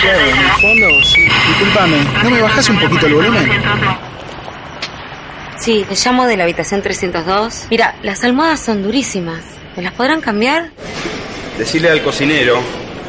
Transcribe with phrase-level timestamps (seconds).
[0.00, 1.22] Claro, en el fondo, sí.
[1.22, 3.50] Disculpame, ¿no me bajas un poquito el volumen?
[5.64, 7.68] Sí, te llamo de la habitación 302.
[7.70, 9.42] Mira, las almohadas son durísimas.
[9.78, 10.70] ¿Me las podrán cambiar?
[11.56, 12.60] Decirle al cocinero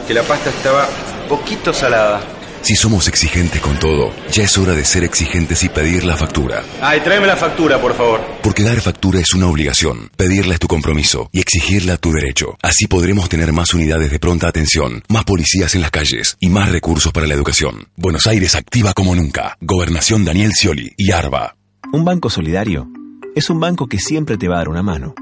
[0.08, 0.88] que la pasta estaba
[1.28, 2.22] poquito salada.
[2.62, 6.64] Si somos exigentes con todo, ya es hora de ser exigentes y pedir la factura.
[6.82, 8.22] Ay, tráeme la factura, por favor.
[8.42, 12.58] Porque dar factura es una obligación, pedirla es tu compromiso y exigirla tu derecho.
[12.62, 16.72] Así podremos tener más unidades de pronta atención, más policías en las calles y más
[16.72, 17.90] recursos para la educación.
[17.98, 19.58] Buenos Aires activa como nunca.
[19.60, 21.58] Gobernación Daniel Scioli y ARBA.
[21.92, 22.90] Un banco solidario
[23.36, 25.14] es un banco que siempre te va a dar una mano,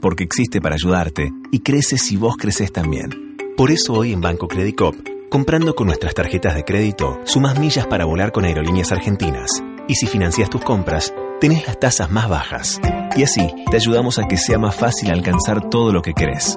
[0.00, 3.36] porque existe para ayudarte y crece si vos creces también.
[3.56, 4.94] Por eso hoy en Banco Credit Cop
[5.30, 9.62] Comprando con nuestras tarjetas de crédito, sumas millas para volar con aerolíneas argentinas.
[9.86, 12.80] Y si financias tus compras, tenés las tasas más bajas.
[13.14, 16.56] Y así, te ayudamos a que sea más fácil alcanzar todo lo que querés.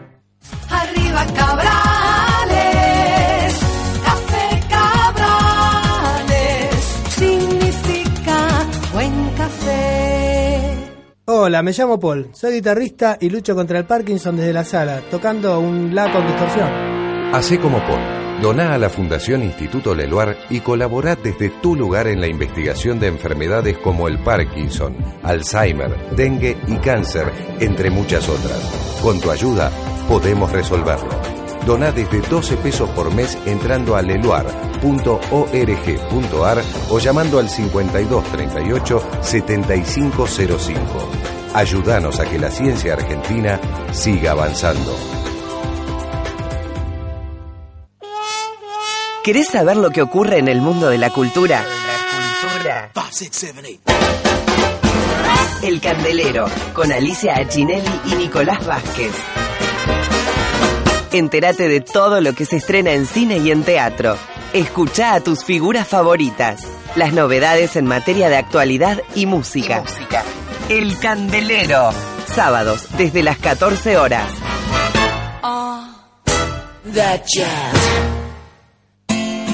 [11.48, 15.62] Hola, me llamo Paul, soy guitarrista y lucho contra el Parkinson desde la sala, tocando
[15.62, 16.70] un La con distorsión.
[17.34, 18.02] Hacé como Paul.
[18.42, 23.08] Doná a la Fundación Instituto Leluar y colabora desde tu lugar en la investigación de
[23.08, 27.32] enfermedades como el Parkinson, Alzheimer, dengue y cáncer,
[27.62, 29.00] entre muchas otras.
[29.02, 29.72] Con tu ayuda
[30.10, 31.18] podemos resolverlo.
[31.66, 41.37] Doná desde 12 pesos por mes entrando a leluar.org.ar o llamando al 5238 7505.
[41.54, 43.60] Ayúdanos a que la ciencia argentina
[43.92, 44.96] siga avanzando.
[49.24, 51.66] ¿Querés saber lo que ocurre en el mundo de la cultura?
[55.62, 59.12] El Candelero, con Alicia Achinelli y Nicolás Vázquez.
[61.12, 64.18] Entérate de todo lo que se estrena en cine y en teatro.
[64.54, 66.64] Escucha a tus figuras favoritas.
[66.96, 69.84] Las novedades en materia de actualidad y música.
[70.70, 71.92] El Candelero.
[72.26, 74.30] Sábados, desde las 14 horas.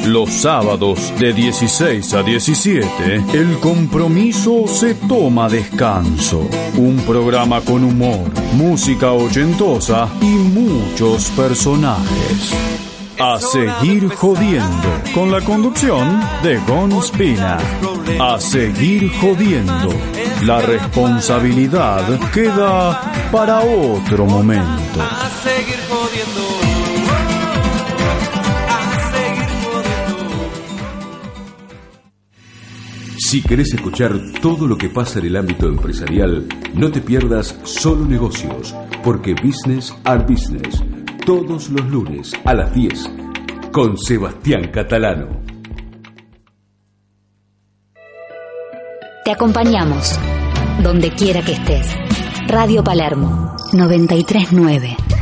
[0.08, 2.90] Los sábados de 16 a 17,
[3.34, 6.50] el compromiso se toma descanso.
[6.78, 12.83] Un programa con humor, música ochentosa y muchos personajes.
[13.20, 17.58] A seguir jodiendo, con la conducción de Gon Spina.
[18.20, 19.90] A seguir jodiendo.
[20.44, 25.02] La responsabilidad queda para otro momento.
[25.02, 26.64] A seguir jodiendo.
[33.34, 38.06] Si querés escuchar todo lo que pasa en el ámbito empresarial, no te pierdas Solo
[38.06, 40.84] Negocios, porque Business are Business,
[41.26, 43.10] todos los lunes a las 10,
[43.72, 45.28] con Sebastián Catalano.
[49.24, 50.20] Te acompañamos
[50.82, 51.96] donde quiera que estés.
[52.48, 55.13] Radio Palermo 939.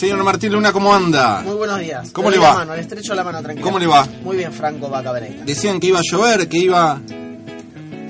[0.00, 1.42] Señor Martín Luna, ¿cómo anda?
[1.42, 2.08] Muy buenos días.
[2.10, 2.48] ¿Cómo Le va?
[2.48, 3.66] La mano, le estrecho la mano tranquilo.
[3.66, 4.08] ¿Cómo le va?
[4.24, 5.44] Muy bien, Franco Vaca Venegas.
[5.44, 6.98] Decían que iba a llover, que iba...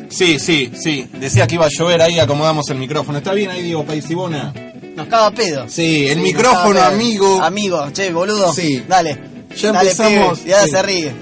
[0.09, 1.09] Sí, sí, sí.
[1.15, 3.19] Decía que iba a llover, ahí acomodamos el micrófono.
[3.19, 4.55] ¿Está bien ahí, Diego Paisibona?
[4.95, 5.69] Nos caga pedo.
[5.69, 7.43] Sí, el micrófono, amigo.
[7.43, 8.53] Amigo, che, boludo.
[8.53, 8.85] Sí.
[8.87, 9.49] Dale.
[9.57, 10.71] Ya Dale, empezamos, Y ahora sí.
[10.71, 11.13] se ríe.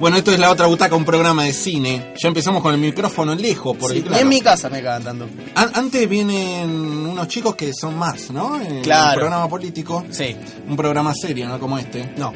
[0.00, 2.12] Bueno, esto es La Otra Butaca, un programa de cine.
[2.22, 5.28] Ya empezamos con el micrófono lejos, porque Sí, claro, en mi casa me cagan tanto.
[5.54, 6.68] an- antes vienen
[7.06, 8.58] unos chicos que son más, ¿no?
[8.82, 9.10] Claro.
[9.12, 10.04] Un programa político.
[10.10, 10.36] Sí.
[10.68, 11.58] Un programa serio, ¿no?
[11.58, 12.12] Como este.
[12.18, 12.32] No.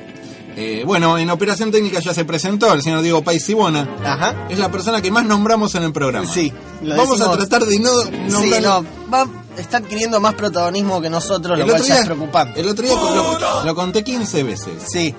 [0.56, 3.88] Eh, bueno, en Operación Técnica ya se presentó el señor Diego Paisibona.
[4.04, 4.46] Ajá.
[4.48, 6.26] Es la persona que más nombramos en el programa.
[6.32, 6.52] Sí.
[6.82, 8.62] lo Vamos a tratar de no Sí, nombrar...
[8.62, 8.84] no.
[9.12, 9.26] Va,
[9.56, 12.60] está adquiriendo más protagonismo que nosotros, lo El cual otro ya día- es preocupante.
[12.60, 14.72] El otro día lo, lo conté 15 veces.
[14.90, 15.14] Sí.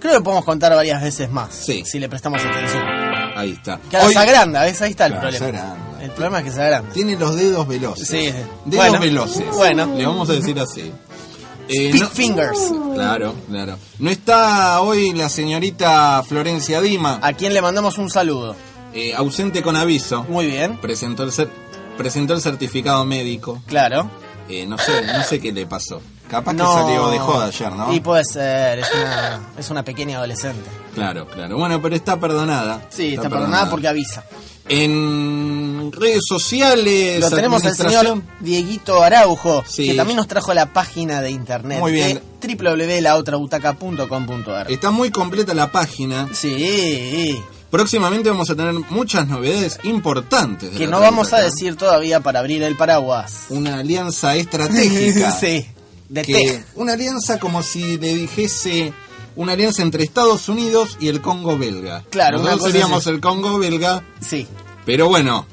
[0.00, 1.54] Creo que podemos contar varias veces más.
[1.54, 1.82] Sí.
[1.84, 2.82] Si le prestamos atención.
[3.36, 3.78] Ahí está.
[3.90, 4.80] Que Hoy- se agranda, ¿ves?
[4.82, 5.76] Ahí está el Claro, problema.
[6.00, 6.92] El problema es que se agranda.
[6.92, 8.08] Tiene los dedos veloces.
[8.08, 8.16] Sí.
[8.66, 9.00] Dedos Bueno.
[9.00, 9.44] veloces.
[9.54, 9.86] Bueno.
[9.96, 10.92] Le vamos a decir así.
[11.68, 12.58] Eh, Big no- fingers.
[12.94, 13.78] Claro, claro.
[14.00, 18.54] No está hoy la señorita Florencia Dima, A quien le mandamos un saludo.
[18.94, 20.24] eh, ausente con aviso.
[20.28, 20.76] Muy bien.
[20.78, 21.48] Presentó el, cer-
[21.96, 23.62] presentó el certificado médico.
[23.66, 24.10] Claro.
[24.48, 26.02] Eh, no sé, no sé qué le pasó.
[26.32, 26.64] Capaz No.
[26.64, 27.92] que salió de joda ayer, ¿no?
[27.92, 30.66] Y puede ser, es una, es una pequeña adolescente.
[30.94, 31.58] Claro, claro.
[31.58, 32.86] Bueno, pero está perdonada.
[32.88, 34.24] Sí, está, perdonada porque avisa.
[34.66, 37.20] En redes sociales.
[37.20, 39.88] Lo tenemos al señor Dieguito Araujo, Sí.
[39.88, 41.80] que también nos trajo la página de internet.
[41.80, 42.22] Muy bien.
[42.40, 44.72] de www.laotrabutaca.com.ar.
[44.72, 46.28] Está muy completa la página.
[46.32, 47.42] Sí.
[47.70, 50.70] Próximamente vamos a tener muchas novedades importantes.
[50.70, 53.48] Que no vamos a decir todavía para abrir el paraguas.
[53.50, 55.30] Una alianza estratégica.
[55.40, 55.66] sí.
[56.12, 56.64] De que- té.
[56.74, 58.92] una alianza como si le dijese
[59.34, 62.04] una alianza entre Estados Unidos y el Congo belga.
[62.10, 64.46] Claro, Nosotros seríamos el Congo belga, Sí.
[64.84, 65.46] pero bueno.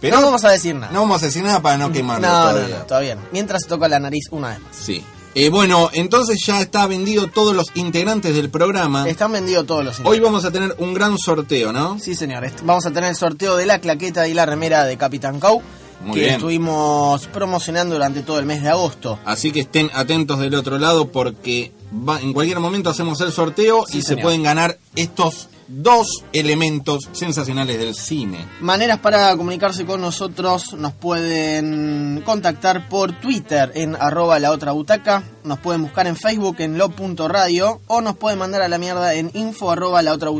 [0.00, 0.92] Pero no vamos a decir nada.
[0.92, 2.78] no vamos a decir nada para no quemarlo no, no, todavía.
[2.78, 3.22] no, todavía no.
[3.32, 4.76] Mientras se toca la nariz una vez más.
[4.76, 5.04] Sí.
[5.36, 9.08] Eh, bueno, entonces ya está vendido todos los integrantes del programa.
[9.08, 12.00] Están vendidos todos los Hoy vamos a tener un gran sorteo, ¿no?
[12.00, 12.44] Sí, señor.
[12.44, 15.62] Est- Vamos a tener el sorteo de la claqueta y la remera de Capitán Cow.
[16.02, 16.34] Muy que bien.
[16.34, 19.18] estuvimos promocionando durante todo el mes de agosto.
[19.24, 23.84] Así que estén atentos del otro lado porque va- en cualquier momento hacemos el sorteo
[23.86, 28.44] Sí, y se pueden ganar estos dos elementos sensacionales del cine.
[28.60, 35.22] Maneras para comunicarse con nosotros, nos pueden contactar por Twitter en arroba la otra butaca,
[35.44, 39.30] nos pueden buscar en Facebook en lo.radio o nos pueden mandar a la mierda en
[39.34, 40.30] info arroba la otra.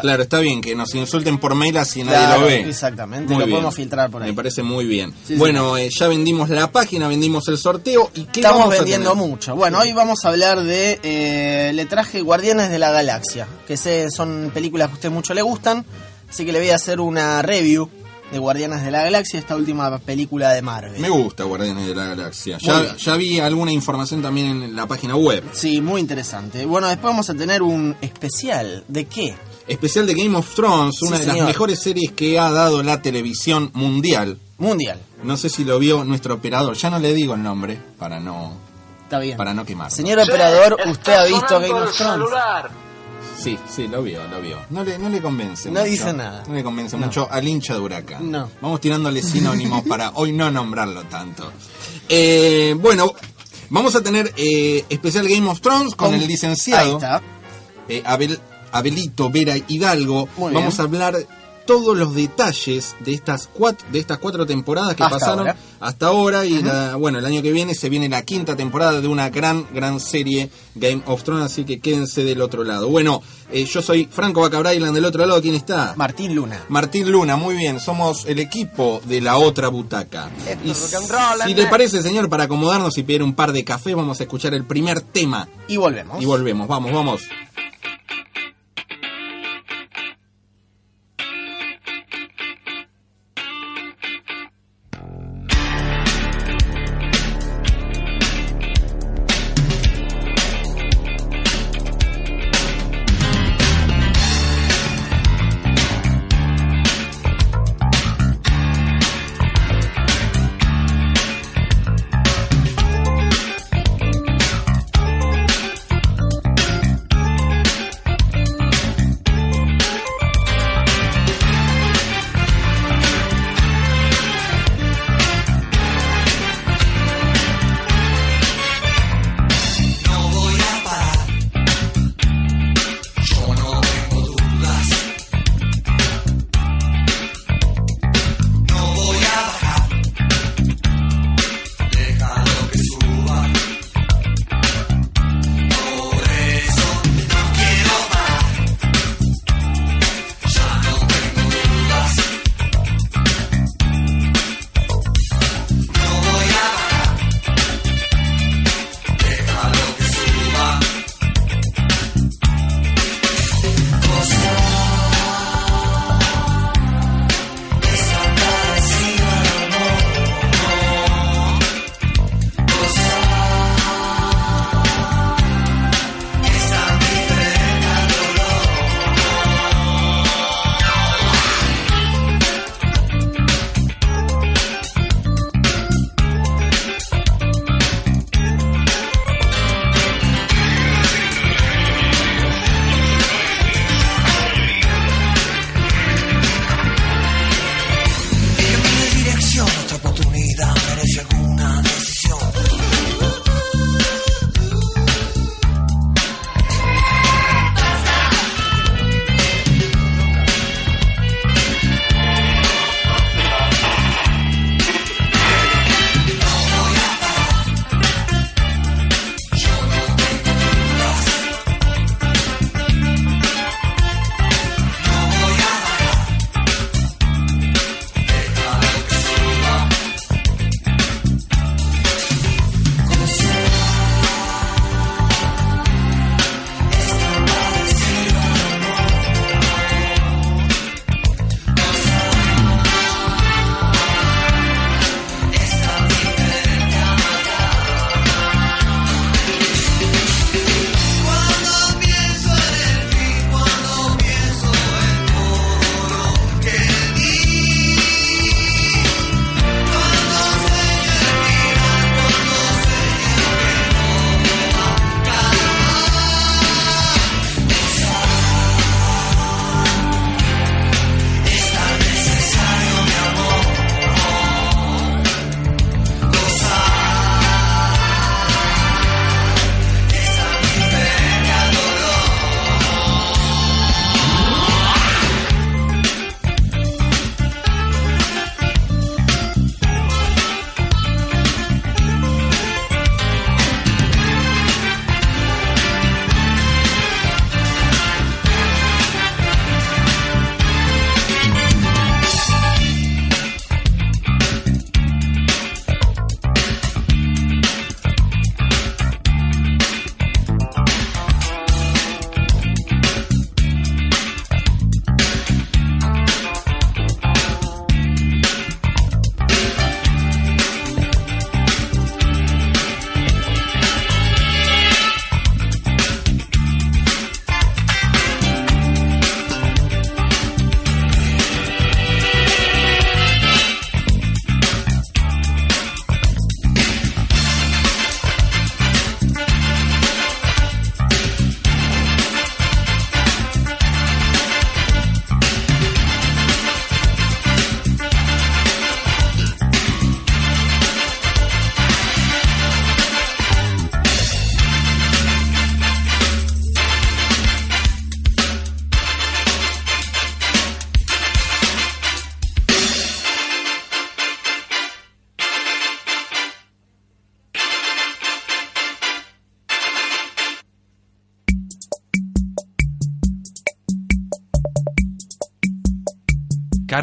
[0.00, 2.68] Claro, está bien que nos insulten por mail así nadie Claro, lo ve.
[2.68, 3.56] Exactamente, Muy lo bien.
[3.56, 4.30] podemos filtrar por ahí.
[4.30, 5.12] Me parece muy bien.
[5.26, 8.78] Sí, bueno, eh, ya vendimos la página, vendimos el sorteo y ¿qué Estamos vamos a
[8.78, 9.28] vendiendo tener?
[9.28, 9.56] mucho.
[9.56, 14.10] Bueno, hoy vamos a hablar de eh, le traje Guardianes de la Galaxia, que sé,
[14.10, 15.84] son películas que a usted mucho le gustan,
[16.28, 17.88] así que le voy a hacer una review
[18.32, 20.98] de Guardianes de la Galaxia, esta última película de Marvel.
[21.00, 22.58] Me gusta Guardianes de la Galaxia.
[22.58, 25.44] Ya, vi alguna información también en la página web.
[25.52, 26.64] Sí, muy interesante.
[26.64, 28.84] Bueno, después vamos a tener un especial.
[28.88, 29.34] ¿De qué?
[29.68, 33.02] Especial de Game of Thrones, Sí, una de las mejores series que ha dado la
[33.02, 34.38] televisión mundial.
[34.58, 34.98] Mundial.
[35.22, 38.54] No sé si lo vio nuestro operador, ya no le digo el nombre para no
[39.04, 39.36] Está bien.
[39.36, 39.90] para no quemar.
[39.90, 42.28] Señor operador, ¿usted ha visto Game of Thrones?
[43.42, 44.58] Sí, sí, lo vio, lo vio.
[44.70, 45.90] No le, no le convence No mucho.
[45.90, 46.44] dice nada.
[46.46, 47.06] No le convence No.
[47.06, 48.30] mucho al hincha de Huracán.
[48.30, 48.48] No.
[48.60, 51.50] Vamos tirándole sinónimos para hoy no nombrarlo tanto.
[52.08, 53.12] Eh, bueno,
[53.70, 57.22] vamos a tener eh, especial Game of Thrones con, Con- el licenciado Ahí está.
[57.88, 58.40] eh, Abel-
[58.72, 60.28] Abelito Vera Hidalgo.
[60.36, 60.80] Muy Vamos bien.
[60.80, 61.26] a hablar
[61.66, 65.56] todos los detalles de estas cuatro, de estas cuatro temporadas que Hasta pasaron ahora.
[65.80, 69.08] hasta ahora y la- bueno el año que viene se viene la quinta temporada de
[69.08, 72.88] una gran gran serie Game of Thrones así que quédense del otro lado.
[72.88, 76.64] Bueno eh, yo soy Franco Bacabrailan del otro lado quién está Martín Luna.
[76.68, 80.30] Martín Luna muy bien somos el equipo de la otra butaca.
[80.64, 84.22] Y si le parece señor para acomodarnos y pedir un par de café vamos a
[84.24, 85.48] escuchar el primer tema.
[85.68, 86.20] Y volvemos.
[86.22, 87.22] y volvemos vamos vamos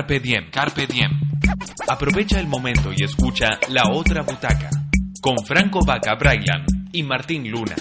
[0.10, 1.12] Carpe diem, carpe diem.
[1.88, 4.72] Aprovecha el momento y escucha La Otra Butaca
[5.22, 7.76] con Franco Vaca Brailan y Martín Luna.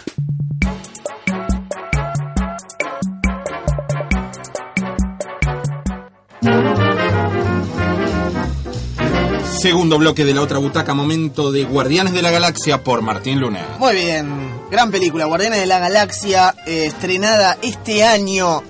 [9.47, 13.76] Segundo bloque de la otra butaca, momento de Guardianes de la Galaxia por Martín Luna.
[13.78, 18.62] Muy bien, gran película, Guardianes de la Galaxia, eh, estrenada este año.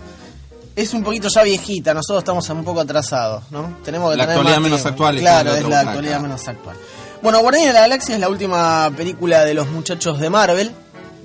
[0.80, 3.78] Es un poquito ya viejita, nosotros estamos un poco atrasados, ¿no?
[3.84, 6.76] Tenemos que La tener actualidad menos actual Claro, la es la actualidad menos actual.
[7.20, 10.70] Bueno, Guardianes de la Galaxia es la última película de los muchachos de Marvel.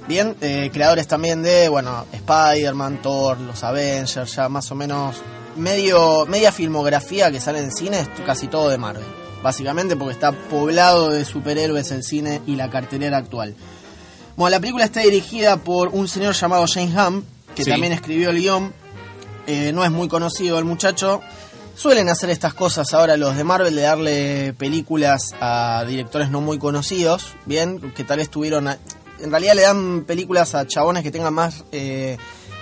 [0.07, 5.17] Bien, eh, creadores también de, bueno, Spider-Man, Thor, los Avengers, ya más o menos
[5.55, 9.05] medio media filmografía que sale en cine es casi todo de Marvel.
[9.43, 13.55] Básicamente porque está poblado de superhéroes el cine y la cartelera actual.
[14.35, 17.69] Bueno, la película está dirigida por un señor llamado James Hamm, que Sí.
[17.69, 18.73] también escribió el guion.
[19.47, 21.21] Eh, no es muy conocido el muchacho.
[21.75, 26.59] Suelen hacer estas cosas ahora los de Marvel de darle películas a directores no muy
[26.59, 28.67] conocidos, bien, que tal vez tuvieron...
[28.67, 28.77] a-
[29.19, 32.17] en realidad le dan películas a chabones que tengan más eh,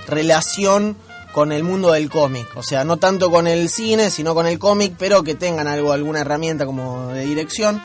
[0.07, 0.95] relación
[1.33, 2.47] con el mundo del cómic.
[2.55, 5.91] O sea, no tanto con el cine, sino con el cómic, pero que tengan algo,
[5.93, 7.81] alguna herramienta como de dirección.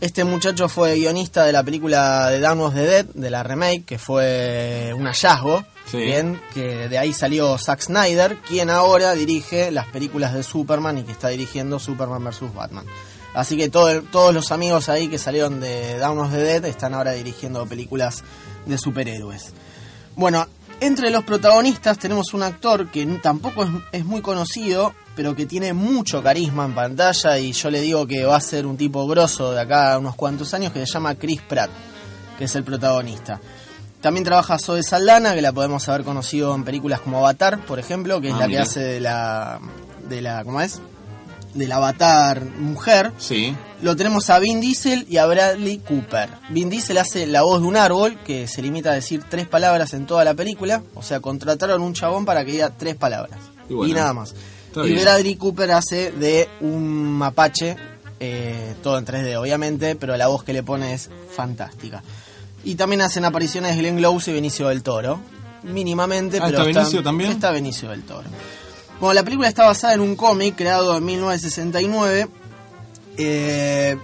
[0.00, 3.84] Este muchacho fue guionista de la película de Dawn of the Dead, de la remake,
[3.84, 5.64] que fue un hallazgo.
[5.90, 5.98] Sí.
[5.98, 11.02] Bien, que de ahí salió Zack Snyder, quien ahora dirige las películas de Superman y
[11.04, 12.54] que está dirigiendo Superman vs.
[12.54, 12.84] Batman.
[13.34, 16.94] Así que todo todos los amigos ahí que salieron de Dawn of the Dead están
[16.94, 18.22] ahora dirigiendo películas
[18.66, 19.52] de superhéroes.
[20.16, 20.46] Bueno,
[20.80, 25.72] entre los protagonistas tenemos un actor que tampoco es, es muy conocido, pero que tiene
[25.72, 29.52] mucho carisma en pantalla y yo le digo que va a ser un tipo grosso
[29.52, 31.70] de acá a unos cuantos años que se llama Chris Pratt,
[32.36, 33.40] que es el protagonista.
[34.00, 38.20] También trabaja Zoe Saldana, que la podemos haber conocido en películas como Avatar, por ejemplo,
[38.20, 39.58] que es Ah, la que hace de la
[40.08, 40.80] de la ¿cómo es?
[41.54, 43.10] Del Avatar mujer.
[43.18, 43.56] Sí.
[43.82, 46.28] Lo tenemos a Vin Diesel y a Bradley Cooper.
[46.50, 49.92] Vin Diesel hace la voz de un árbol que se limita a decir tres palabras
[49.94, 50.82] en toda la película.
[50.94, 53.38] O sea, contrataron un chabón para que diga tres palabras.
[53.68, 54.34] Y Y, nada más.
[54.76, 54.94] Y.
[55.00, 57.76] Bradley Cooper hace de un mapache,
[58.20, 62.02] eh, todo en 3D obviamente, pero la voz que le pone es fantástica.
[62.68, 65.20] Y también hacen apariciones Glenn Close y Benicio del Toro.
[65.62, 67.30] Mínimamente, Ah, pero ¿está Benicio también?
[67.32, 68.28] Está Benicio del Toro.
[69.00, 72.28] Bueno, la película está basada en un cómic creado en 1969.
[73.16, 73.96] Eh,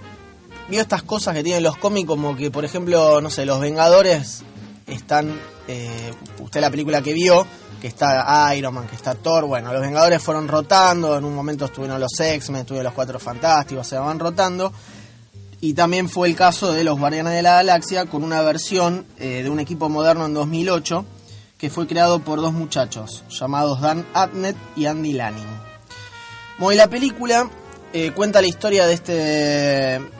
[0.69, 4.41] vio estas cosas que tienen los cómics, como que, por ejemplo, no sé, los Vengadores
[4.87, 5.39] están.
[5.67, 7.45] eh, usted la película que vio,
[7.81, 9.45] que está Iron Man, que está Thor.
[9.45, 11.17] Bueno, los Vengadores fueron rotando.
[11.17, 14.71] En un momento estuvieron los X-Men, estuvieron los Cuatro Fantásticos, se van rotando.
[15.65, 19.41] Y también fue el caso de los Guardianes de la Galaxia con una versión eh,
[19.41, 21.03] de un equipo moderno en 2008
[21.57, 25.47] que fue creado por dos muchachos llamados Dan Abnett y Andy Lanning.
[26.59, 27.49] Bueno, y la película
[27.93, 29.11] eh, cuenta la historia de este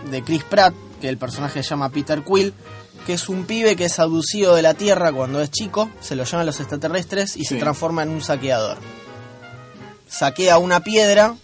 [0.09, 2.51] de Chris Pratt, que el personaje se llama Peter Quill,
[3.05, 6.23] que es un pibe que es abducido de la Tierra cuando es chico, se lo
[6.23, 8.79] llevan los extraterrestres y se transforma en un saqueador.
[10.07, 11.35] Saquea una piedra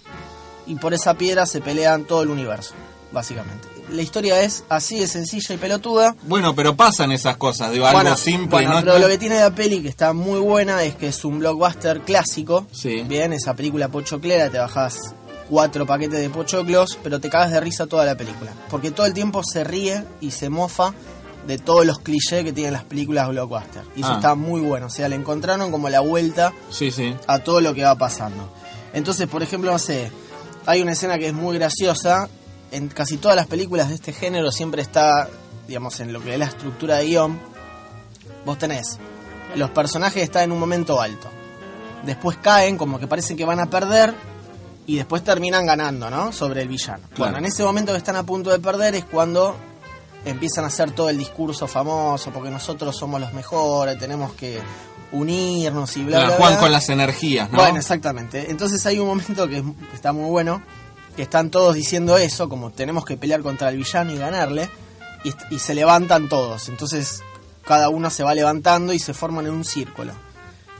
[0.65, 2.73] y por esa piedra se pelean todo el universo,
[3.11, 3.70] básicamente.
[3.91, 6.15] La historia es así de sencilla y pelotuda.
[6.23, 8.79] Bueno, pero pasan esas cosas, digo, algo Bueno, simple, bueno, ¿no?
[8.85, 12.01] pero lo que tiene la peli que está muy buena es que es un blockbuster
[12.01, 12.67] clásico.
[12.71, 13.03] Sí.
[13.07, 14.97] Bien, esa película pochoclera, te bajas
[15.49, 18.53] cuatro paquetes de pochoclos, pero te cagas de risa toda la película.
[18.69, 20.93] Porque todo el tiempo se ríe y se mofa
[21.45, 23.83] de todos los clichés que tienen las películas blockbuster.
[23.97, 24.15] Y eso Ah.
[24.15, 24.85] está muy bueno.
[24.85, 27.13] O sea, le encontraron como la vuelta Sí, sí.
[27.27, 28.53] a todo lo que va pasando.
[28.93, 30.11] Entonces, por ejemplo, no sé,
[30.65, 32.29] hay una escena que es muy graciosa.
[32.71, 35.27] En casi todas las películas de este género siempre está,
[35.67, 37.39] digamos, en lo que es la estructura de guion.
[38.45, 38.97] Vos tenés,
[39.55, 41.29] los personajes están en un momento alto.
[42.03, 44.13] Después caen, como que parece que van a perder.
[44.87, 46.33] Y después terminan ganando, ¿no?
[46.33, 47.03] Sobre el villano.
[47.15, 49.55] Bueno, en ese momento que están a punto de perder es cuando
[50.25, 54.59] empiezan a hacer todo el discurso famoso, porque nosotros somos los mejores, tenemos que
[55.11, 56.59] unirnos y bla, La bla, Juan bla.
[56.59, 57.59] con las energías, ¿no?
[57.59, 58.49] Bueno, exactamente.
[58.49, 60.61] Entonces hay un momento que está muy bueno,
[61.15, 64.69] que están todos diciendo eso, como tenemos que pelear contra el villano y ganarle,
[65.51, 66.69] y, se levantan todos.
[66.69, 67.21] Entonces
[67.65, 70.13] cada uno se va levantando y se forman en un círculo.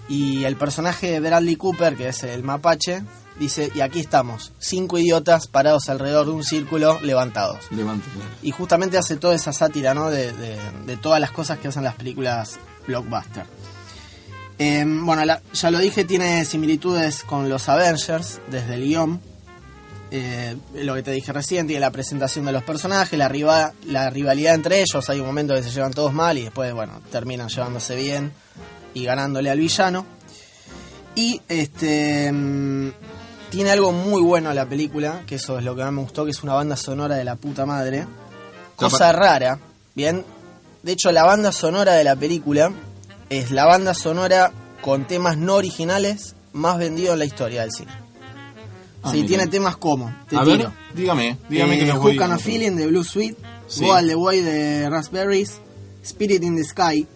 [0.10, 3.04] Y el personaje de Bradley Cooper, que es el mapache,
[3.40, 7.60] dice, y aquí estamos, cinco idiotas parados alrededor de un círculo levantados.
[8.42, 10.10] Y justamente hace toda esa sátira, ¿no?
[10.10, 13.46] De, de- de todas las cosas que hacen las películas blockbuster.
[14.58, 19.22] Eh, bueno, la- ya lo dije, tiene similitudes con los Avengers desde el guion.
[20.14, 24.10] Eh, lo que te dije recién, tiene la presentación de los personajes, la, riva- la
[24.10, 25.10] rivalidad entre ellos.
[25.10, 28.32] Hay un momento que se llevan todos mal y después, bueno, terminan llevándose bien
[28.94, 30.06] y ganándole al villano.
[31.16, 32.32] Y este.
[32.32, 32.92] mm,
[33.50, 36.32] Tiene algo muy bueno la película, que eso es lo que más me gustó, que
[36.32, 38.06] es una banda sonora de la puta madre.
[38.76, 39.60] Cosa rara,
[39.96, 40.26] bien.
[40.84, 42.72] De hecho, la banda sonora de la película
[43.30, 47.92] es la banda sonora con temas no originales más vendido en la historia del cine.
[49.04, 49.28] Ah, sí, mira.
[49.28, 50.58] tiene temas como, te A tiro.
[50.58, 52.18] ver, dígame, dígame eh, que me Who voy.
[52.18, 53.36] Can I Feeling de Blue Sweet,
[53.68, 53.86] Sí.
[53.86, 55.60] Go All The Way de Raspberries,
[56.04, 57.08] Spirit in the Sky.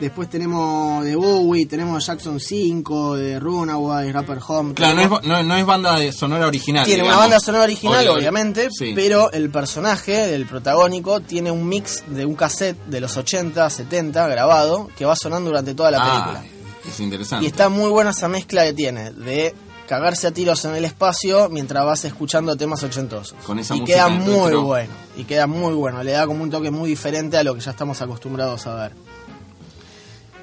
[0.00, 4.74] Después tenemos de Bowie, tenemos Jackson 5, de Runaway, Rapper Home.
[4.74, 6.84] Claro, no es, no, no es banda de sonora original.
[6.84, 8.92] tiene una banda sonora original, Obvio, obviamente, sí.
[8.96, 14.26] pero el personaje, el protagónico, tiene un mix de un cassette de los 80, 70
[14.26, 16.10] grabado que va sonando durante toda la Ah,
[16.40, 16.44] película.
[16.88, 17.44] es interesante.
[17.44, 19.54] Y está muy buena esa mezcla que tiene de
[19.88, 23.34] cagarse a tiros en el espacio mientras vas escuchando temas ochentosos.
[23.44, 24.92] Con esa y queda muy bueno.
[25.16, 26.02] Y queda muy bueno.
[26.02, 28.92] Le da como un toque muy diferente a lo que ya estamos acostumbrados a ver.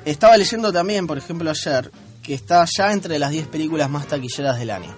[0.05, 1.91] Estaba leyendo también, por ejemplo, ayer,
[2.23, 4.95] que está ya entre las 10 películas más taquilleras del año.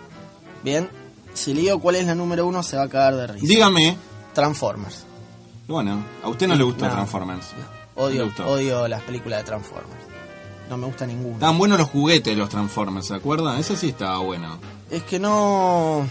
[0.64, 0.90] Bien,
[1.34, 3.46] si le digo cuál es la número uno, se va a cagar de risa.
[3.48, 3.98] Dígame.
[4.34, 5.06] Transformers.
[5.68, 6.92] Bueno, a usted no le gustó No.
[6.92, 7.46] Transformers.
[7.54, 8.46] No le Odio, gustó.
[8.48, 10.04] odio las películas de Transformers.
[10.72, 11.34] No me gusta ninguna.
[11.34, 13.60] Estaban buenos los juguetes de los Transformers, ¿se acuerdan?
[13.60, 14.58] Eso sí estaba bueno.
[14.90, 16.08] Es que no...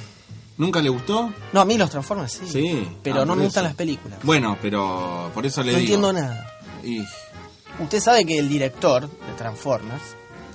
[0.59, 1.33] ¿Nunca le gustó?
[1.55, 2.47] No, a mí los Transformers sí.
[2.47, 2.89] Sí.
[3.03, 3.47] Pero Ah, no me eso.
[3.49, 4.19] gustan las películas.
[4.23, 5.95] Bueno, pero por eso le no digo.
[5.95, 6.47] entiendo nada.
[6.85, 7.03] Y-
[7.83, 10.03] Usted sabe que el director de Transformers,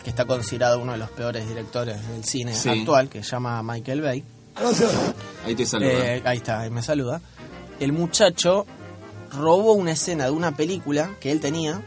[0.04, 2.70] que está considerado uno de los peores directores del cine Sí.
[2.70, 4.24] actual, que se llama Michael Bay.
[5.44, 5.90] Ahí te saluda.
[6.16, 7.22] Eh, ahí está, ahí me saluda.
[7.80, 8.68] El muchacho
[9.32, 11.82] robó una escena de una película que él tenía,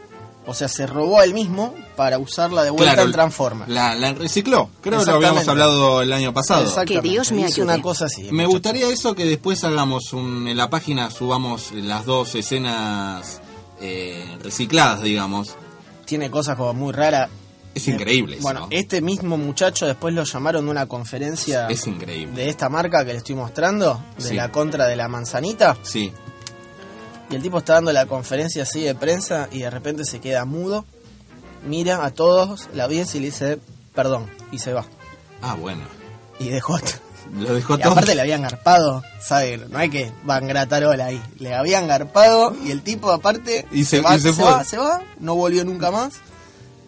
[0.50, 3.70] o sea, se robó a él mismo para usarla de vuelta Claro, en Transformers.
[3.70, 4.70] La, la recicló.
[4.80, 6.62] Creo que lo habíamos hablado el año pasado.
[6.64, 7.08] Exactamente.
[7.48, 8.28] Hizo una cosa así.
[8.32, 13.40] Me gustaría eso que después hagamos un, en la página subamos las dos escenas
[13.80, 15.54] eh, recicladas, digamos.
[16.06, 17.28] Tiene cosas como muy raras.
[17.74, 18.42] Es increíble eso.
[18.42, 22.34] Bueno, este mismo muchacho después lo llamaron de una conferencia Es increíble.
[22.34, 24.34] de esta marca que le estoy mostrando, de Sí.
[24.34, 25.76] la contra de la manzanita.
[25.82, 26.12] Sí.
[27.30, 30.44] Y el tipo está dando la conferencia así de prensa y de repente se queda
[30.44, 30.84] mudo,
[31.66, 33.58] mira a todos, la audiencia y le dice
[33.94, 34.86] perdón y se va.
[35.42, 35.82] Ah, bueno.
[36.38, 36.78] Y dejó.
[37.36, 37.92] Lo dejó Y todo.
[37.92, 39.68] aparte le habían garpado, ¿sabes?
[39.68, 41.22] No hay que van gratarola ahí.
[41.38, 44.44] Le habían garpado y el tipo aparte Y se- va, y se fue.
[44.44, 46.14] va, se va, no volvió nunca más.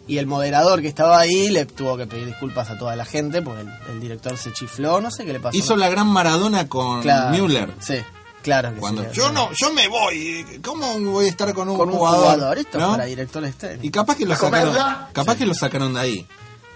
[0.07, 3.43] Y el moderador que estaba ahí le tuvo que pedir disculpas a toda la gente
[3.43, 5.57] porque el, el director se chifló, no sé qué le pasó.
[5.57, 7.75] Hizo la gran Maradona con Claro, Müller.
[7.81, 7.97] Sí,
[8.43, 9.09] claro que Cuando sí.
[9.15, 10.61] yo no, yo me voy.
[10.65, 12.35] ¿Cómo voy a estar con un Con un jugador?
[12.35, 12.91] jugador, esto es ¿no?
[12.93, 13.85] para directores técnicos.
[13.85, 14.75] Y capaz que lo ¿A sacaron,
[15.13, 16.27] capaz que lo sacaron de ahí.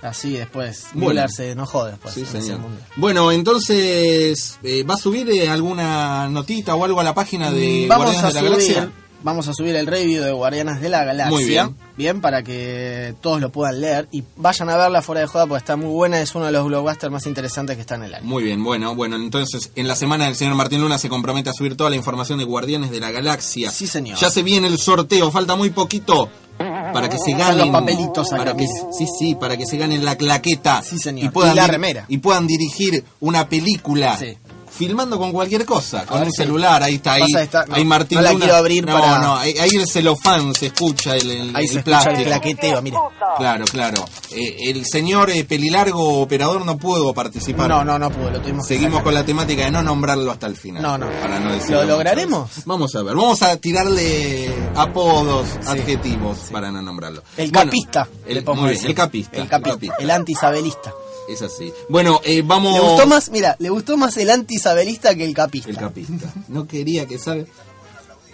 [0.03, 1.27] Así después, Bueno.
[1.31, 2.13] Se enojó después.
[2.13, 2.61] Sí, en señor.
[2.97, 7.87] Bueno, entonces, eh, ¿va a subir eh, alguna notita o algo a la página de
[7.89, 8.93] vamos a Guardianes de la subir, Galaxia?
[9.25, 11.31] Vamos a subir el review de Guardianes de la Galaxia.
[11.35, 11.75] Muy bien.
[11.97, 15.59] Bien, para que todos lo puedan leer y vayan a verla fuera de joda porque
[15.61, 18.25] está muy buena, es uno de los blockbusters más interesantes que está en el año.
[18.27, 21.53] Muy bien, bueno, bueno, entonces en la semana el señor Martín Luna se compromete a
[21.53, 23.71] subir toda la información de Guardianes de la Galaxia.
[23.71, 24.19] Sí, señor.
[24.19, 28.45] Ya se viene el sorteo, falta muy poquito para que se ganen los papelitos acá,
[28.45, 31.25] para que, sí, sí, para que se ganen la claqueta Sí, señor.
[31.25, 32.05] y puedan Y la remera.
[32.09, 34.17] y puedan dirigir una película.
[34.17, 34.37] Sí.
[34.77, 36.43] Filmando con cualquier cosa, con ver, un sí.
[36.43, 38.45] celular, ahí está, ahí, esta- no, ahí Martín no la Luna.
[38.45, 41.71] quiero abrir no, para- no, ahí, ahí el celofán se escucha, el, el, Ahí el
[41.71, 42.25] se escucha el plástico.
[42.31, 42.97] claqueteo, mire.
[43.37, 44.05] Claro, claro.
[44.33, 47.69] Eh, el señor eh, Pelilargo operador no pudo participar.
[47.69, 50.47] No, no, no pudo, lo tuvimos que Seguimos con la temática de no nombrarlo hasta
[50.47, 50.83] el final.
[50.83, 51.07] No, no.
[51.21, 51.93] Para no decirlo ¿Lo mucho.
[51.93, 52.51] lograremos?
[52.65, 53.15] Vamos a ver.
[53.15, 57.23] Vamos a tirarle apodos, adjetivos para no nombrarlo.
[57.37, 58.09] El Bueno, capista.
[58.27, 59.73] el- le muy bien, el capista, El el capista.
[59.75, 59.97] capista.
[60.01, 60.93] El antisabelista.
[61.29, 61.73] Es así.
[61.89, 62.75] Bueno, eh, vamos.
[62.75, 65.71] Le gustó más, mira, le gustó más el antisabelista que el capista.
[65.71, 66.33] El capista.
[66.49, 67.47] No quería que salga.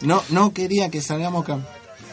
[0.02, 1.64] No, no quería que salgamos cam-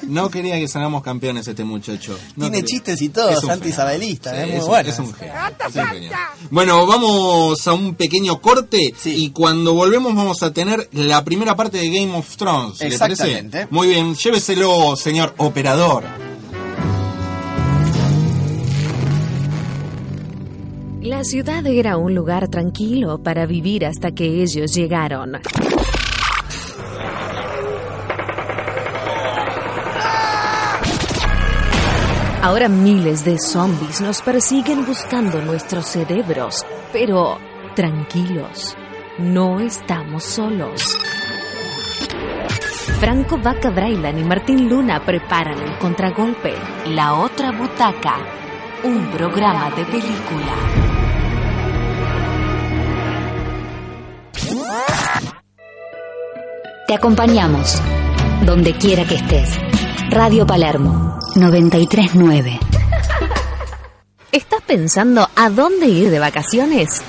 [0.04, 2.12] No quería que salgamos campeones este muchacho.
[2.36, 2.68] No Tiene quería.
[2.68, 4.90] chistes y todo, Es es un antisabelista, Sí, es muy un- bueno.
[4.90, 6.12] es un genio.
[6.52, 11.78] Bueno, vamos a un pequeño corte y cuando volvemos vamos a tener la primera parte
[11.80, 12.80] de Game of Thrones.
[12.82, 13.24] ¿Le parece?
[13.24, 13.68] Exactamente.
[13.72, 16.04] Muy bien, lléveselo, señor operador.
[21.08, 25.39] La ciudad era un lugar tranquilo para vivir hasta que ellos llegaron.
[32.41, 37.38] Ahora miles de zombies nos persiguen buscando nuestros cerebros, pero
[37.74, 38.76] tranquilos,
[39.17, 40.98] no estamos solos.
[43.00, 46.54] Franco Vaca Brailan y Martín Luna preparan el contragolpe,
[46.88, 48.17] La Otra Butaca,
[48.84, 50.87] un programa de película.
[56.88, 57.80] Te acompañamos
[58.45, 59.50] donde quiera que estés.
[60.10, 62.58] Radio Palermo 939.
[64.32, 67.02] ¿Estás pensando a dónde ir de vacaciones?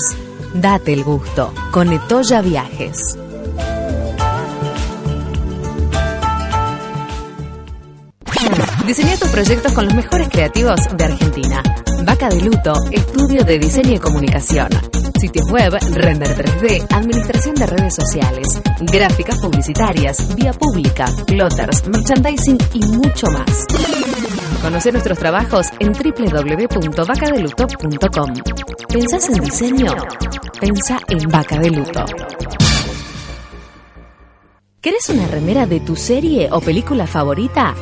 [0.54, 3.18] Date el gusto con Etoya Viajes.
[8.86, 11.60] Diseña tus proyectos con los mejores creativos de Argentina.
[12.04, 14.68] Vaca de Luto, estudio de diseño y comunicación.
[15.20, 18.60] Sitios web, render 3D, administración de redes sociales,
[18.92, 23.64] gráficas publicitarias, vía pública, plotters, merchandising y mucho más.
[24.60, 28.34] Conoce nuestros trabajos en www.vacadeluto.com.
[28.88, 29.94] ¿Pensás en diseño?
[30.60, 32.04] Pensa en Vaca de Luto.
[34.80, 37.74] ¿Querés una remera de tu serie o película favorita?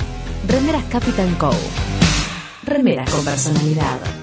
[0.47, 1.49] Remeras Capitan Co.
[2.63, 4.20] Remeras con personalidad.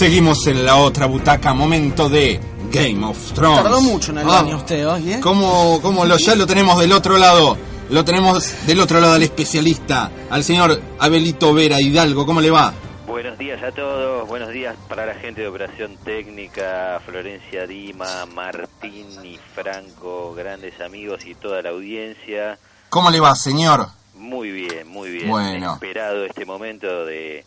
[0.00, 2.40] Seguimos en la otra butaca, momento de
[2.72, 3.62] Game of Thrones.
[3.62, 5.20] Tardó mucho en el Ah, baño usted hoy, ¿eh?
[5.20, 7.58] ¿Cómo, cómo lo, ya lo tenemos del otro lado?
[7.90, 12.24] Lo tenemos del otro lado al especialista, al señor Abelito Vera Hidalgo.
[12.24, 12.72] ¿Cómo le va?
[13.06, 19.06] Buenos días a todos, buenos días para la gente de Operación Técnica, Florencia Dima, Martín
[19.22, 22.58] y Franco, grandes amigos y toda la audiencia.
[22.88, 23.88] ¿Cómo le va, señor?
[24.14, 25.28] Muy bien, muy bien.
[25.28, 25.74] Bueno.
[25.74, 27.44] Esperado este momento de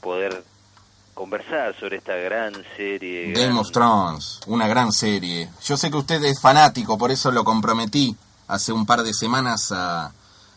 [0.00, 0.42] poder
[1.24, 3.32] conversar sobre esta gran serie.
[3.32, 5.50] Game gran- of Thrones, una gran serie.
[5.62, 8.16] Yo sé que usted es fanático, por eso lo comprometí
[8.48, 10.12] hace un par de semanas a,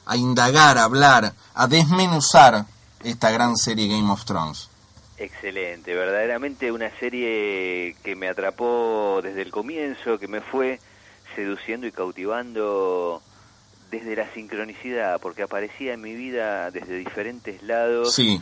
[0.05, 2.63] a indagar, a hablar, a desmenuzar
[3.03, 4.69] esta gran serie Game of Thrones.
[5.17, 10.79] Excelente, verdaderamente una serie que me atrapó desde el comienzo, que me fue
[11.35, 13.21] seduciendo y cautivando
[13.91, 18.15] desde la sincronicidad, porque aparecía en mi vida desde diferentes lados.
[18.15, 18.41] Sí,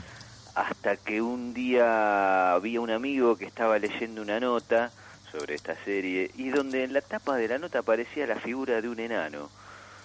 [0.55, 4.91] hasta que un día vi a un amigo que estaba leyendo una nota
[5.31, 8.89] sobre esta serie y donde en la tapa de la nota aparecía la figura de
[8.89, 9.49] un enano.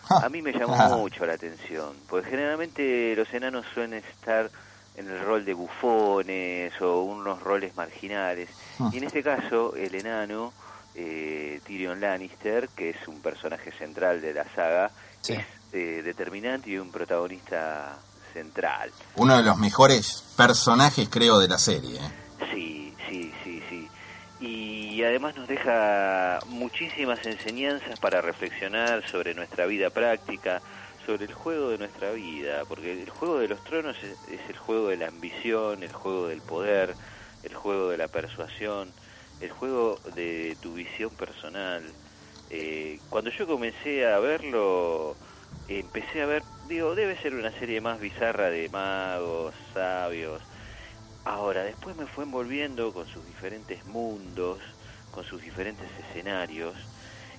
[0.09, 4.51] A mí me llamó mucho la atención, porque generalmente los enanos suelen estar
[4.97, 8.49] en el rol de bufones o unos roles marginales.
[8.93, 10.53] Y en este caso, el enano,
[10.95, 14.91] eh, Tyrion Lannister, que es un personaje central de la saga,
[15.29, 17.99] es eh, determinante y un protagonista
[18.37, 18.91] central.
[19.17, 21.97] uno de los mejores personajes, creo, de la serie.
[21.97, 22.11] ¿eh?
[22.53, 23.89] Sí, sí, sí, sí.
[24.39, 30.61] Y además nos deja muchísimas enseñanzas para reflexionar sobre nuestra vida práctica,
[31.07, 34.59] sobre el juego de nuestra vida, porque el juego de los tronos es, es el
[34.59, 36.95] juego de la ambición, el juego del poder,
[37.43, 38.93] el juego de la persuasión,
[39.41, 41.83] el juego de tu visión personal.
[42.51, 45.17] Eh, cuando yo comencé a verlo,
[45.69, 50.43] empecé a ver, digo, debe ser una serie más bizarra de magos, sabios.
[51.25, 54.59] Ahora, después me fue envolviendo con sus diferentes mundos,
[55.11, 56.77] con sus diferentes escenarios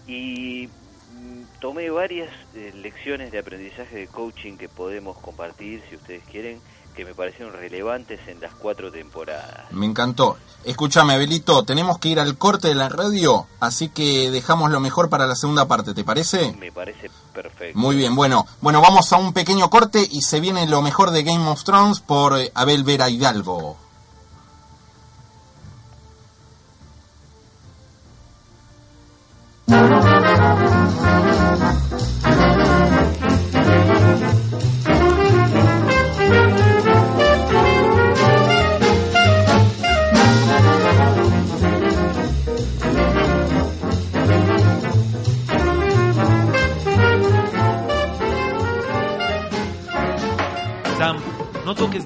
[0.07, 6.23] y mm, tomé varias eh, lecciones de aprendizaje de coaching que podemos compartir, si ustedes
[6.25, 6.61] quieren,
[6.97, 9.71] que me parecieron relevantes en las cuatro temporadas.
[9.71, 10.35] Me encantó.
[10.63, 15.07] Escúchame, Abelito, tenemos que ir al corte de la radio, así que dejamos lo mejor
[15.07, 16.53] para la segunda parte, ¿te parece?
[16.59, 17.77] Me parece perfecto.
[17.77, 21.21] Muy bien, bueno, bueno, vamos a un pequeño corte y se viene lo mejor de
[21.21, 23.77] Game of Thrones por eh, Abel Vera Hidalgo.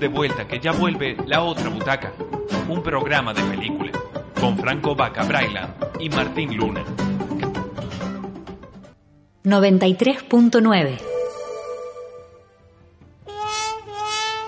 [0.02, 2.12] De vuelta que ya vuelve La Otra Butaca,
[2.68, 3.92] un programa de película,
[4.40, 6.84] con Franco Vaca Brailan y Martín Luna.
[9.44, 11.00] 93.9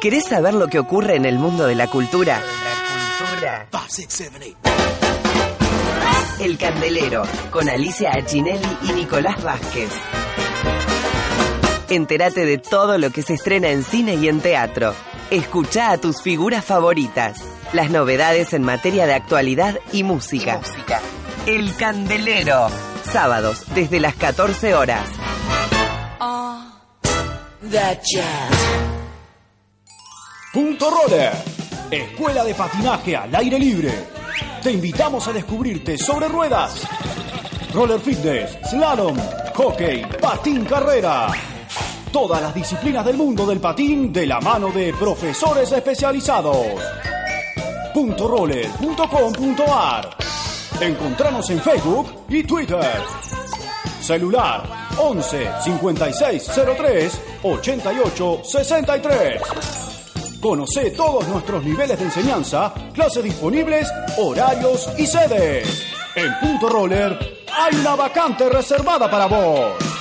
[0.02, 2.42] ¿Querés saber lo que ocurre en el mundo de la cultura?
[6.40, 9.92] El Candelero, con Alicia Achinelli y Nicolás Vázquez.
[11.90, 14.94] Entérate de todo lo que se estrena en cine y en teatro.
[15.30, 17.38] Escucha a tus figuras favoritas.
[17.74, 20.62] Las novedades en materia de actualidad y música.
[21.46, 22.68] El Candelero.
[23.04, 25.10] Sábados desde las 14 horas.
[30.54, 31.32] Punto Roller,
[31.90, 33.92] escuela de patinaje al aire libre.
[34.62, 36.88] Te invitamos a descubrirte sobre ruedas,
[37.74, 39.18] roller fitness, slalom,
[39.56, 41.53] hockey, patín carrera.
[42.14, 46.68] Todas las disciplinas del mundo del patín de la mano de profesores especializados.
[47.92, 50.16] Puntoroller.com.ar
[50.80, 53.02] Encontranos en Facebook y Twitter.
[54.00, 54.64] Celular
[55.00, 59.42] 11 5603 88 63.
[60.40, 65.84] Conoce todos nuestros niveles de enseñanza, clases disponibles, horarios y sedes.
[66.16, 67.18] En Punto Roller
[67.52, 69.93] hay una vacante reservada para vos.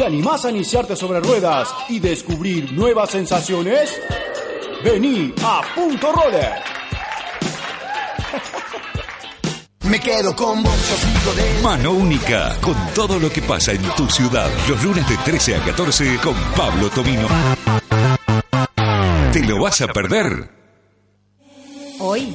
[0.00, 4.00] ¿Te animás a iniciarte sobre ruedas y descubrir nuevas sensaciones?
[4.82, 6.54] Vení a Punto Roller.
[9.82, 13.82] Me quedo con vos, yo sigo de Mano única, con todo lo que pasa en
[13.94, 14.48] tu ciudad.
[14.70, 17.28] Los lunes de 13 a 14 con Pablo Tomino.
[19.34, 20.50] ¿Te lo vas a perder?
[21.98, 22.34] Hoy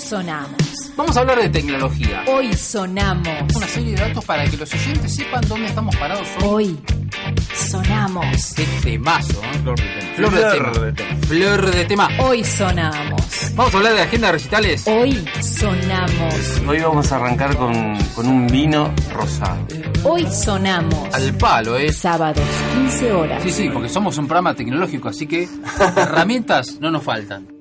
[0.00, 0.89] sonamos.
[1.00, 2.24] Vamos a hablar de tecnología.
[2.28, 3.26] Hoy sonamos.
[3.56, 6.78] Una serie de datos para que los oyentes sepan dónde estamos parados hoy.
[6.78, 6.78] Hoy
[7.54, 8.52] sonamos.
[8.54, 9.60] Qué temazo, ¿eh?
[9.64, 10.72] Flor de tema.
[10.72, 11.16] Flor de tema.
[11.26, 12.08] Flor de tema.
[12.18, 13.22] Hoy sonamos.
[13.54, 14.86] Vamos a hablar de agenda de recitales.
[14.86, 16.60] Hoy sonamos.
[16.68, 19.66] Hoy vamos a arrancar con, con un vino rosado.
[20.04, 21.14] Hoy sonamos.
[21.14, 21.94] Al palo, ¿eh?
[21.94, 22.44] Sábados,
[22.74, 23.42] 15 horas.
[23.42, 25.48] Sí, sí, porque somos un programa tecnológico, así que
[25.96, 27.59] herramientas no nos faltan.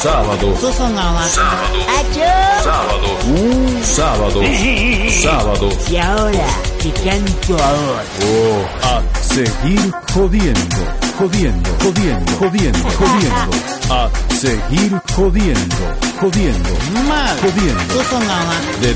[0.00, 0.54] Sábado.
[0.60, 1.28] Sábado.
[2.62, 3.08] Sábado.
[3.26, 4.40] Un sábado.
[5.22, 5.68] Sábado.
[5.90, 6.46] Y ahora,
[6.80, 8.04] te canto ahora.
[8.22, 10.76] Oh, a seguir jodiendo.
[11.18, 13.50] Jodiendo, jodiendo, jodiendo, jodiendo.
[13.90, 15.76] A seguir jodiendo.
[16.20, 16.68] Jodiendo.
[17.42, 17.94] Jodiendo.
[18.80, 18.94] De,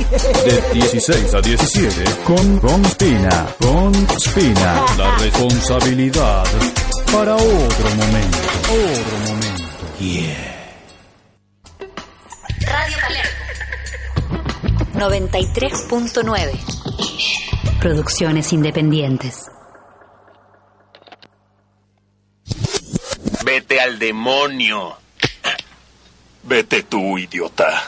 [0.52, 3.48] de 16 a 17 con, con Spina.
[3.60, 4.84] Con Spina.
[4.96, 6.44] La responsabilidad
[7.12, 8.38] para otro momento.
[8.70, 9.62] Otro momento.
[9.98, 10.51] Yeah.
[15.02, 19.50] 93.9 Producciones independientes.
[23.44, 24.96] Vete al demonio.
[26.44, 27.82] Vete tú, idiota.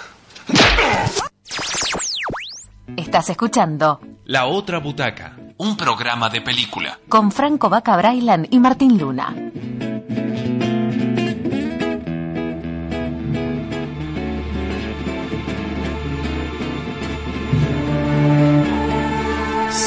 [2.97, 6.99] Estás escuchando La otra butaca, un programa de película.
[7.09, 9.33] con Franco Vaca Brailan y Martín Luna.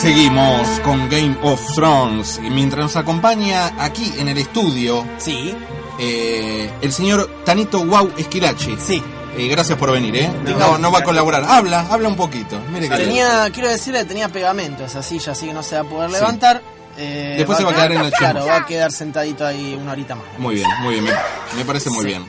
[0.01, 2.39] Seguimos con Game of Thrones.
[2.43, 5.03] Y mientras nos acompaña aquí en el estudio.
[5.17, 5.55] Sí.
[5.99, 8.77] el señor Tanito Wow Esquilache.
[8.79, 9.01] Sí.
[9.49, 10.31] gracias por venir, ¿eh?
[10.57, 11.43] No, no va a colaborar.
[11.47, 12.59] Habla, habla un poquito.
[12.71, 15.85] Mire que Tenía, quiero decirle, tenía pegamento esa silla, así que no se va a
[15.85, 16.61] poder levantar.
[16.99, 19.91] Eh, Después se va a quedar en la Claro, va a quedar sentadito ahí una
[19.93, 20.25] horita más.
[20.37, 21.05] Muy bien, muy bien.
[21.05, 21.11] Me,
[21.57, 22.25] me parece muy Sí, bien.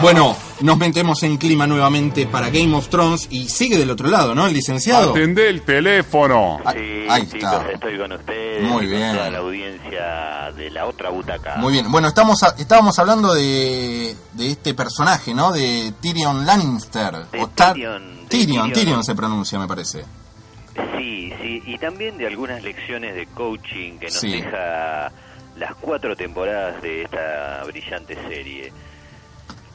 [0.00, 4.34] Bueno, nos metemos en clima nuevamente para Game of Thrones y sigue del otro lado,
[4.34, 4.46] ¿no?
[4.46, 5.10] El licenciado.
[5.10, 6.60] Atende el teléfono.
[6.72, 7.70] Sí, ahí chicos, está.
[7.72, 8.62] estoy con ustedes.
[8.70, 9.08] Muy y bien.
[9.08, 11.56] Con toda la audiencia de la otra butaca.
[11.56, 11.90] Muy bien.
[11.90, 15.52] Bueno, estamos a- estábamos hablando de, de este personaje, ¿no?
[15.52, 17.26] De Tyrion Lannister.
[17.32, 18.72] De o Tar- Tyrion, de Tyrion, Tyrion.
[18.72, 20.04] Tyrion se pronuncia, me parece.
[20.96, 24.30] Sí, sí, y también de algunas lecciones de coaching que nos Sí.
[24.30, 25.10] deja
[25.56, 28.72] las cuatro temporadas de esta brillante serie.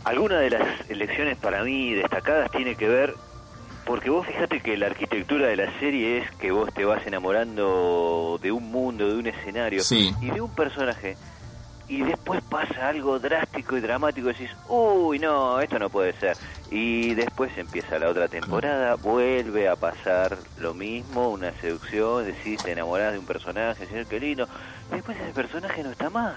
[0.04, 3.16] Algunas de las lecciones para mí destacadas tiene que ver,
[3.86, 8.39] porque vos fíjate que la arquitectura de la serie es que vos te vas enamorando
[8.41, 10.14] de un mundo, de un escenario Sí.
[10.22, 11.16] y de un personaje,
[11.88, 16.36] y después pasa algo drástico y dramático y decís, uy, no, esto no puede ser.
[16.72, 22.72] Y después empieza la otra temporada, vuelve a pasar lo mismo, una seducción, decís, te
[22.72, 24.47] enamorás de un personaje, señor, qué lindo.
[24.91, 26.36] Después ese personaje no está más.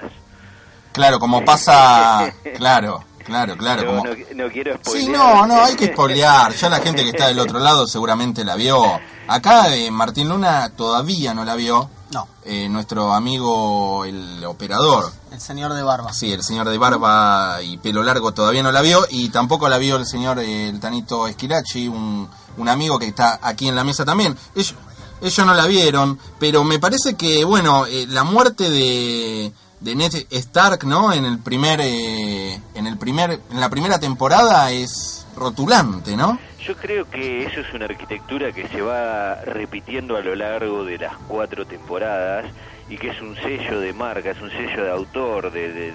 [0.93, 2.33] Claro, como pasa...
[2.57, 3.83] Claro, claro, claro.
[3.83, 4.05] No, Como...
[4.05, 5.07] no, no quiero spoilear.
[5.07, 6.55] Sí, no, no, hay que spoilear.
[6.55, 8.83] Ya la gente que está del otro lado seguramente la vio.
[9.29, 11.91] Acá eh, Martín Luna todavía no la vio.
[12.11, 12.29] No.
[12.45, 15.13] Eh, nuestro amigo, el operador.
[15.33, 16.13] El señor de barba.
[16.13, 19.07] Sí, el señor de barba y pelo largo todavía no la vio.
[19.11, 23.41] Y tampoco la vio el señor, eh, el Tanito Esquilachi, un, un amigo que está
[23.43, 24.37] aquí en la mesa también.
[24.55, 24.75] Ellos,
[25.21, 29.53] ellos no la vieron, pero me parece que, bueno, eh, la muerte de,
[29.87, 31.13] de Ned Stark, ¿no?
[31.13, 36.41] En el primer, eh, en el primer, en la primera temporada es rotulante, ¿no?
[36.67, 40.99] Yo creo que eso es una arquitectura que se va repitiendo a lo largo de
[40.99, 42.47] las cuatro temporadas
[42.91, 45.93] y que es un sello de marca, es un sello de autor de, de,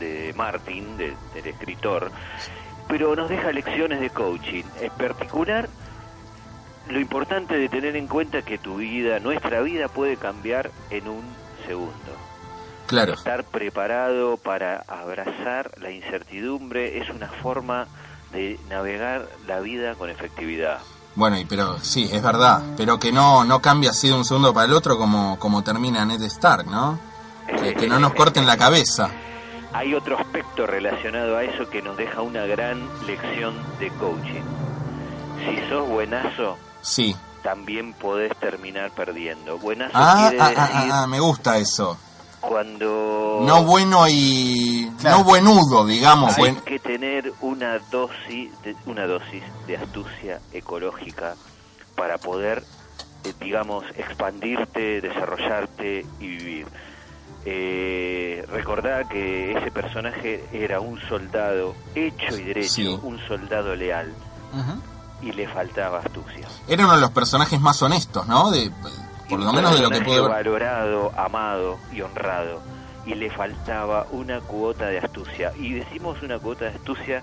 [0.00, 2.10] de- Martin, de- del escritor,
[2.88, 4.64] pero nos deja lecciones de coaching.
[4.80, 5.68] En particular,
[6.88, 11.22] lo importante de tener en cuenta que tu vida, nuestra vida puede cambiar en un
[11.68, 11.92] segundo.
[12.86, 13.14] Claro.
[13.14, 17.86] Estar preparado para abrazar la incertidumbre es una forma
[18.32, 20.78] de navegar la vida con efectividad.
[21.14, 24.54] Bueno, y pero sí, es verdad, pero que no no cambia así de un segundo
[24.54, 26.98] para el otro como como termina Ned Stark, ¿no?
[27.62, 29.10] Que, que no nos corten la cabeza.
[29.74, 34.42] Hay otro aspecto relacionado a eso que nos deja una gran lección de coaching.
[35.44, 37.16] Si sos buenazo, Sí.
[37.42, 39.58] también podés terminar perdiendo.
[39.58, 41.98] Buenazo Ah, quiere decir ah, ah, me gusta eso.
[42.42, 46.34] Cuando No bueno y no buenudo, digamos.
[46.34, 51.34] hay buen- que tener una dosis de, una dosis de astucia ecológica
[51.96, 52.62] para poder
[53.24, 56.66] eh, digamos, expandirte, desarrollarte y vivir.
[57.44, 62.98] Eh, recordá que ese personaje era un soldado hecho y derecho, Sí.
[63.02, 64.12] un soldado leal,
[65.22, 66.46] y le faltaba astucia.
[66.68, 68.50] Era uno de los personajes más honestos, ¿no?
[68.50, 68.70] De,
[69.32, 70.30] por lo menos de lo que puedo ver.
[70.32, 72.60] valorado, amado y honrado.
[73.06, 75.52] Y le faltaba una cuota de astucia.
[75.58, 77.22] Y decimos una cuota de astucia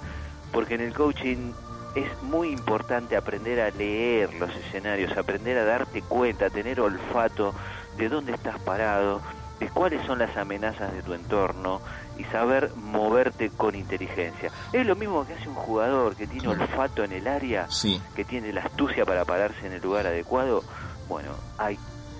[0.51, 1.51] porque en el coaching
[1.95, 7.53] es muy importante aprender a leer los escenarios, aprender a darte cuenta, tener olfato
[7.97, 9.21] de dónde estás parado,
[9.59, 11.79] de cuáles son las amenazas de tu entorno
[12.17, 14.49] y saber moverte con inteligencia.
[14.73, 18.01] Es lo mismo que hace un jugador que tiene olfato en el área, Sí.
[18.15, 20.63] que tiene la astucia para pararse en el lugar adecuado.
[21.07, 21.77] Bueno, hay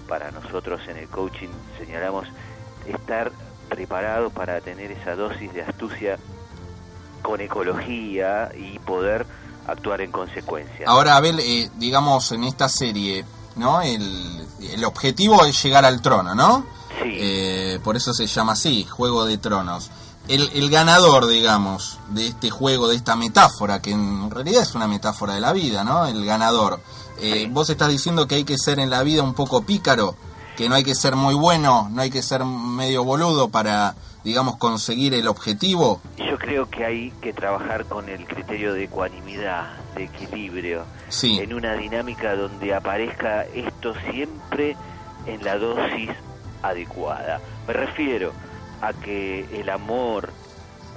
[0.09, 2.27] para nosotros en el coaching, señalamos,
[2.87, 3.31] estar
[3.69, 6.17] preparado para tener esa dosis de astucia
[7.21, 9.25] con ecología y poder
[9.67, 10.87] actuar en consecuencia.
[10.87, 13.23] Ahora, Abel, eh, digamos, en esta serie,
[13.55, 13.81] ¿no?
[13.81, 16.65] El, el objetivo es llegar al trono, ¿no?
[17.03, 19.91] Eh, por eso se llama así, Juego de Tronos.
[20.27, 24.87] El, el ganador, digamos, de este juego, de esta metáfora, que en realidad es una
[24.87, 26.07] metáfora de la vida, ¿no?
[26.07, 26.81] El ganador.
[27.21, 30.15] Eh, Vos estás diciendo que hay que ser en la vida un poco pícaro,
[30.55, 34.57] que no hay que ser muy bueno, no hay que ser medio boludo para, digamos,
[34.57, 36.01] conseguir el objetivo.
[36.17, 41.39] Yo creo que hay que trabajar con el criterio de ecuanimidad, de equilibrio, Sí.
[41.39, 44.75] en una dinámica donde aparezca esto siempre
[45.25, 46.09] en la dosis
[46.61, 47.39] adecuada.
[47.67, 48.31] Me refiero
[48.81, 50.29] a que el amor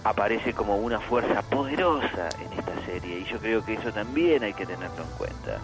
[0.04, 4.52] aparece como una fuerza poderosa en esta serie y yo creo que eso también hay
[4.54, 5.58] que tenerlo en cuenta.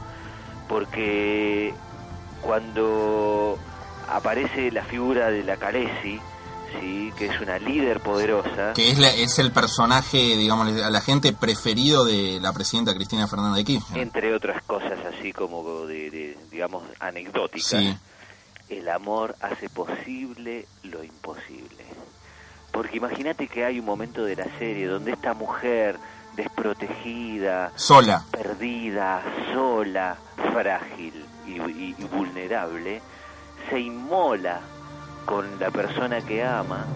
[0.68, 1.72] Porque
[2.42, 3.58] cuando
[4.08, 6.20] aparece la figura de la Calesi,
[6.80, 7.12] ¿sí?
[7.16, 11.32] que es una líder poderosa, Que es, la- es el personaje, digamos, a la gente
[11.32, 13.98] preferido de la presidenta Cristina Fernández de Kirchner.
[14.02, 17.96] entre otras cosas así como de, de, digamos, anecdóticas, Sí.
[18.68, 21.84] el amor hace posible lo imposible.
[22.70, 25.98] Porque imagínate que hay un momento de la serie donde esta mujer
[26.36, 28.22] desprotegida, Sola.
[28.30, 29.22] perdida,
[29.52, 30.16] sola,
[30.52, 33.00] frágil y, y- y vulnerable,
[33.70, 34.60] se inmola
[35.24, 36.86] con la persona que ama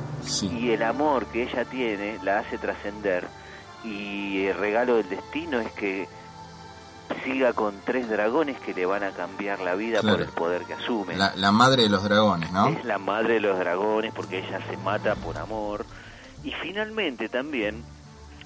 [0.43, 3.27] y el amor que ella tiene la hace trascender
[3.85, 6.09] y el regalo del destino es que
[7.25, 10.17] siga con tres dragones que le van a cambiar la vida Claro.
[10.19, 11.17] por el poder que asume.
[11.17, 12.69] La, la madre de los dragones, ¿no?
[12.69, 15.85] Es la madre de los dragones porque ella se mata por amor.
[16.43, 17.85] Y finalmente también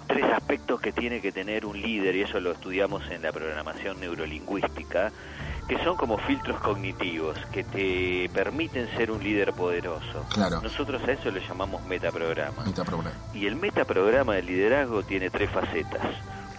[0.06, 4.00] tres aspectos que tiene que tener un líder, y eso lo estudiamos en la programación
[4.00, 5.12] neurolingüística,
[5.68, 10.24] que son como filtros cognitivos que te permiten ser un líder poderoso.
[10.32, 10.60] Claro.
[10.60, 12.64] Nosotros a eso le llamamos metaprograma.
[12.64, 13.16] Metaprograma.
[13.34, 16.06] Y el metaprograma del liderazgo tiene tres facetas.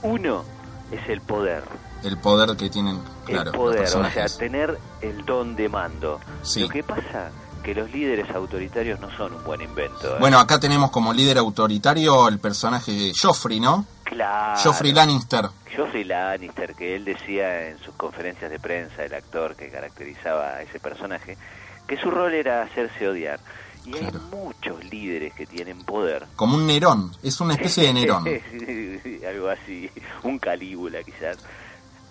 [0.02, 0.44] Uno
[0.92, 1.64] es el poder.
[2.04, 6.20] El poder que tienen, claro, el poder, o sea, tener el don de mando.
[6.44, 6.62] Sí.
[6.62, 7.32] Lo que pasa
[7.68, 10.16] que los líderes autoritarios no son un buen invento.
[10.16, 10.20] ¿eh?
[10.22, 13.86] Bueno, acá tenemos como líder autoritario el personaje de Joffrey, ¿no?
[14.06, 14.58] claro.
[14.58, 15.50] Joffrey Lannister.
[15.66, 20.62] Geoffrey Lannister, que él decía en sus conferencias de prensa, el actor que caracterizaba a
[20.62, 21.38] ese personaje,
[21.86, 23.42] que su rol era hacerse odiar.
[23.84, 26.26] Y hay muchos líderes que tienen poder.
[26.38, 27.12] Como un Nerón.
[27.22, 28.24] Es una especie de Nerón.
[29.28, 29.92] Algo así,
[30.24, 31.38] un Calígula quizás.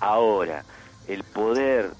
[0.00, 0.62] Ahora,
[1.08, 1.92] el poder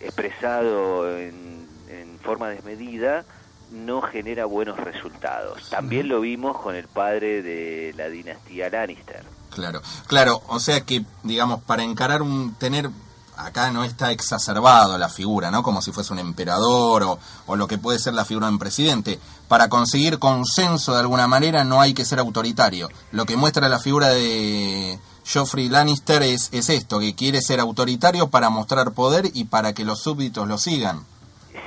[0.00, 1.64] expresado en,
[2.00, 3.24] en forma desmedida
[3.70, 5.68] no genera buenos resultados.
[5.70, 9.24] También lo vimos con el padre de la dinastía Lannister.
[9.50, 12.90] Claro, claro, o sea que, digamos, para encarar un, tener,
[13.36, 15.62] acá no está exacerbado la figura, ¿no?
[15.62, 18.58] Como si fuese un emperador o, o lo que puede ser la figura de un
[18.58, 19.20] presidente.
[19.48, 22.88] Para conseguir consenso de alguna manera no hay que ser autoritario.
[23.12, 24.98] Lo que muestra la figura de
[25.32, 29.84] Joffrey Lannister es, es esto, que quiere ser autoritario para mostrar poder y para que
[29.84, 31.04] los súbditos lo sigan.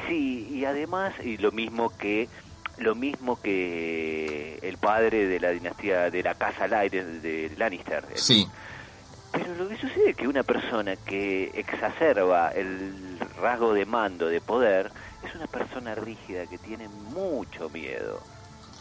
[0.07, 2.29] Sí, y además, y lo mismo que
[2.77, 8.05] lo mismo que el padre de la dinastía de la casa Light de, de Lannister.
[8.11, 8.47] El- Sí,
[9.31, 14.41] Pero lo que sucede es que una persona que exacerba el rasgo de mando, de
[14.41, 14.91] poder,
[15.23, 18.21] es una persona rígida que tiene mucho miedo,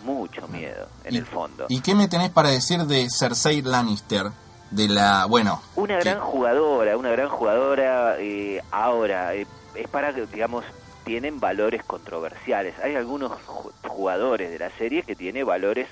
[0.05, 1.67] mucho miedo en el fondo.
[1.71, 4.27] ¿Y qué me tenés para decir de Cersei Lannister?
[4.71, 10.65] De la, bueno, Una gran jugadora, una gran jugadora eh, ahora, eh, es para digamos,
[11.07, 12.75] tienen valores controversiales.
[12.81, 15.89] Hay algunos ju- jugadores de la serie que tienen valores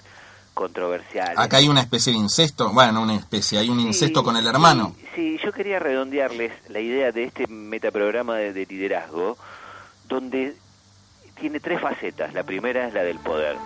[0.54, 1.38] controversiales.
[1.38, 4.46] acá hay una especie de incesto, bueno, no una especie, hay un incesto con el
[4.46, 4.94] hermano.
[5.14, 9.36] Sí, yo quería redondearles la idea de este metaprograma de, de liderazgo,
[10.08, 10.54] donde
[11.40, 12.34] tiene tres facetas.
[12.34, 13.56] La primera es la del poder.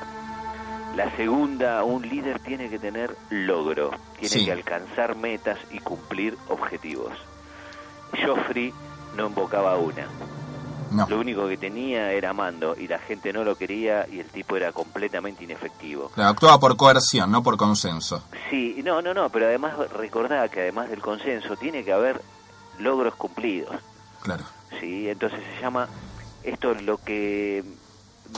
[0.97, 4.45] La segunda, un líder tiene que tener logro, tiene Sí.
[4.47, 7.13] que alcanzar metas y cumplir objetivos.
[8.25, 8.73] Joffrey
[9.17, 10.07] no invocaba una,
[10.91, 11.07] No.
[11.09, 14.57] Lo único que tenía era mando y la gente no lo quería y el tipo
[14.57, 16.11] era completamente inefectivo.
[16.15, 18.25] Claro, actuaba por coerción, no por consenso.
[18.51, 22.23] Sí, no, no, no, pero además recordá que además del consenso tiene que haber
[22.79, 23.77] logros cumplidos.
[24.23, 24.45] Claro.
[24.81, 25.89] Sí, entonces se llama
[26.43, 27.65] esto lo que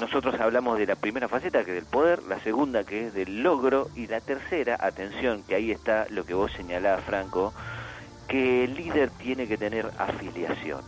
[0.01, 3.42] nosotros hablamos de la primera faceta que es del poder, la segunda que es del
[3.42, 7.53] logro y la tercera, atención, que ahí está lo que vos señalás, Franco,
[8.28, 10.82] que el líder tiene que tener afiliación.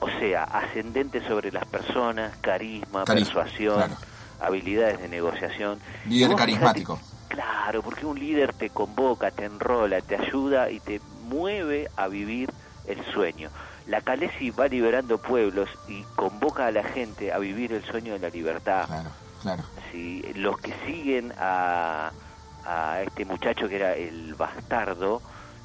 [0.00, 3.96] O sea, ascendente sobre las personas, carisma, persuasión, claro.
[4.40, 5.78] habilidades de negociación.
[6.06, 6.98] Líder carismático.
[7.28, 12.50] claro, porque un líder te convoca, te enrola, te ayuda y te mueve a vivir
[12.86, 13.50] el sueño.
[13.86, 18.18] La Calesi va liberando pueblos y convoca a la gente a vivir el sueño de
[18.20, 18.86] la libertad.
[18.86, 19.10] Claro,
[19.42, 19.62] claro.
[19.92, 22.10] Sí, los que siguen a,
[22.64, 25.20] a este muchacho que era el bastardo,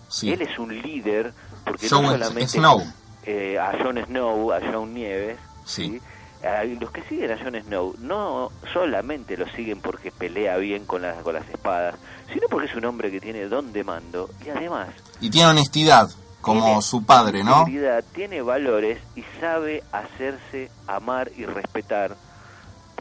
[0.08, 0.32] Sí.
[0.32, 1.34] él es un líder
[1.66, 2.84] porque no solamente Snow.
[3.26, 6.00] Eh, a Jon Snow, a Jon Nieves, Sí.
[6.44, 11.02] a los que siguen a Jon Snow no solamente lo siguen porque pelea bien con
[11.02, 11.96] las con las espadas,
[12.34, 14.90] sino porque es un hombre que tiene don de mando y además
[15.22, 16.10] Y tiene honestidad,
[16.42, 17.66] como Tiene su padre, ¿no?
[18.14, 22.16] tiene valores y sabe hacerse amar y respetar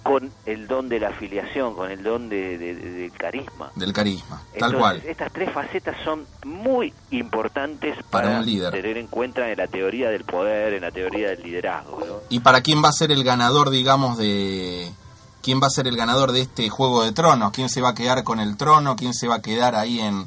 [0.04, 3.72] con el don de la afiliación, con el don de, de- de- del carisma.
[3.74, 5.02] Del carisma, tal Entonces, cual.
[5.06, 8.70] Estas tres facetas son muy importantes Para para, un líder.
[8.72, 11.98] tener en cuenta en la teoría del poder, en la teoría del liderazgo.
[12.06, 12.14] ¿no?
[12.28, 14.92] ¿Y para quién va a ser el ganador, digamos, de...
[15.42, 17.52] ¿Quién va a ser el ganador de este Juego de Tronos?
[17.52, 18.96] ¿Quién se va a quedar con el trono?
[18.96, 20.26] ¿Quién se va a quedar ahí en,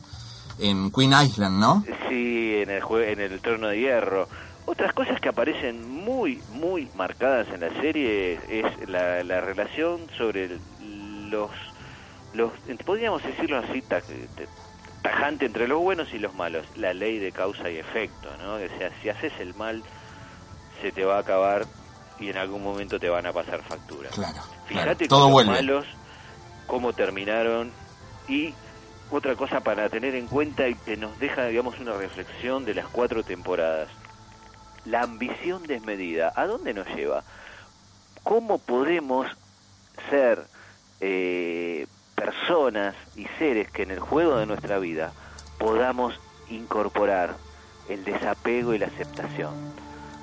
[0.60, 1.84] en Queen Island, no?
[2.08, 4.28] Sí, en el, jue- en el trono de hierro.
[4.70, 10.44] Otras cosas que aparecen muy, muy marcadas en la serie es la, la relación sobre
[10.46, 10.60] el-
[11.30, 11.50] los,
[12.34, 12.52] los,
[12.86, 14.02] podríamos decirlo así, te-
[15.02, 16.66] tajante entre los buenos y los malos.
[16.76, 18.56] La ley de causa y efecto, ¿no?
[18.56, 19.82] O sea, si haces el mal,
[20.82, 21.66] se te va a acabar
[22.20, 24.10] y en algún momento te van a pasar factura.
[24.10, 24.42] Claro.
[24.68, 25.86] Fíjate Todo con los malos
[26.66, 27.72] cómo terminaron
[28.28, 28.54] y
[29.12, 32.88] otra cosa para tener en cuenta y que nos deja, digamos, una reflexión de las
[32.88, 33.88] cuatro temporadas.
[34.88, 37.24] La ambición desmedida, ¿a dónde nos lleva?
[38.24, 39.28] ¿Cómo podemos
[40.10, 40.40] ser
[41.02, 45.12] eh, personas y seres que en el juego de nuestra vida
[45.58, 46.20] podamos
[46.50, 47.36] incorporar
[47.90, 49.54] el desapego y la aceptación?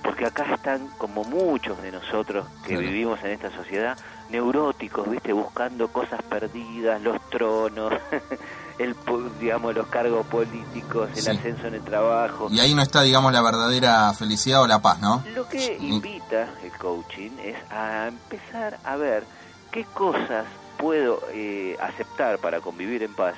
[0.02, 2.80] Porque acá están como muchos de nosotros que Claro.
[2.88, 3.98] vivimos en esta sociedad
[4.30, 5.32] neuróticos, ¿viste?
[5.32, 7.92] Buscando cosas perdidas, los tronos,
[8.78, 8.94] el
[9.40, 11.30] digamos los cargos políticos, el Sí.
[11.30, 12.48] ascenso en el trabajo.
[12.50, 15.22] Y ahí no está, digamos, la verdadera felicidad o la paz, ¿no?
[15.34, 19.24] Lo que invita el coaching es a empezar a ver
[19.70, 20.46] qué cosas
[20.78, 23.34] puedo eh, aceptar para convivir en paz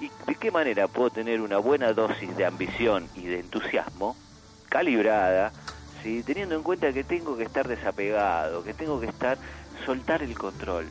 [0.00, 4.16] y de qué manera puedo tener una buena dosis de ambición y de entusiasmo
[4.68, 5.52] calibrada,
[6.02, 6.22] ¿sí?
[6.22, 9.38] teniendo en cuenta que tengo que estar desapegado, que tengo que estar
[9.84, 10.86] soltar el control,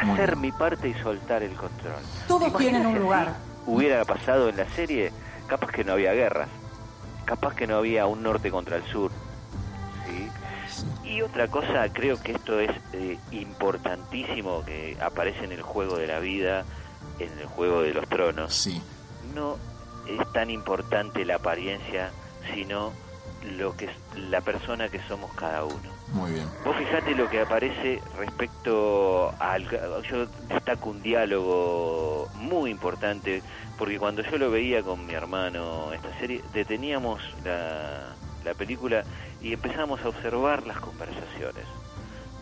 [0.00, 2.02] hacer mi parte y soltar el control.
[2.28, 3.34] Todos ¿Te tienen un lugar.
[3.66, 5.12] Hubiera pasado en la serie,
[5.46, 6.48] capaz que no había guerras,
[7.24, 9.10] capaz que no había un norte contra el sur,
[10.06, 10.28] ¿sí?
[11.04, 16.06] Y otra cosa, creo que esto es eh, importantísimo que aparece en el juego de
[16.06, 16.64] la vida,
[17.18, 18.54] en el juego de los tronos.
[18.54, 18.82] Sí.
[19.34, 19.56] No
[20.08, 22.10] es tan importante la apariencia,
[22.52, 22.92] sino
[23.56, 25.93] lo que es la persona que somos cada uno.
[26.12, 26.48] Muy bien.
[26.64, 29.68] Vos fijate lo que aparece respecto al...
[30.08, 33.42] Yo destaco un diálogo muy importante,
[33.78, 39.02] porque cuando yo lo veía con mi hermano, esta serie, deteníamos la, la película
[39.40, 41.64] y empezamos a observar las conversaciones.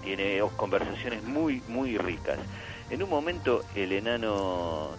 [0.02, 2.38] Tiene conversaciones muy, muy ricas.
[2.90, 4.90] En un momento el enano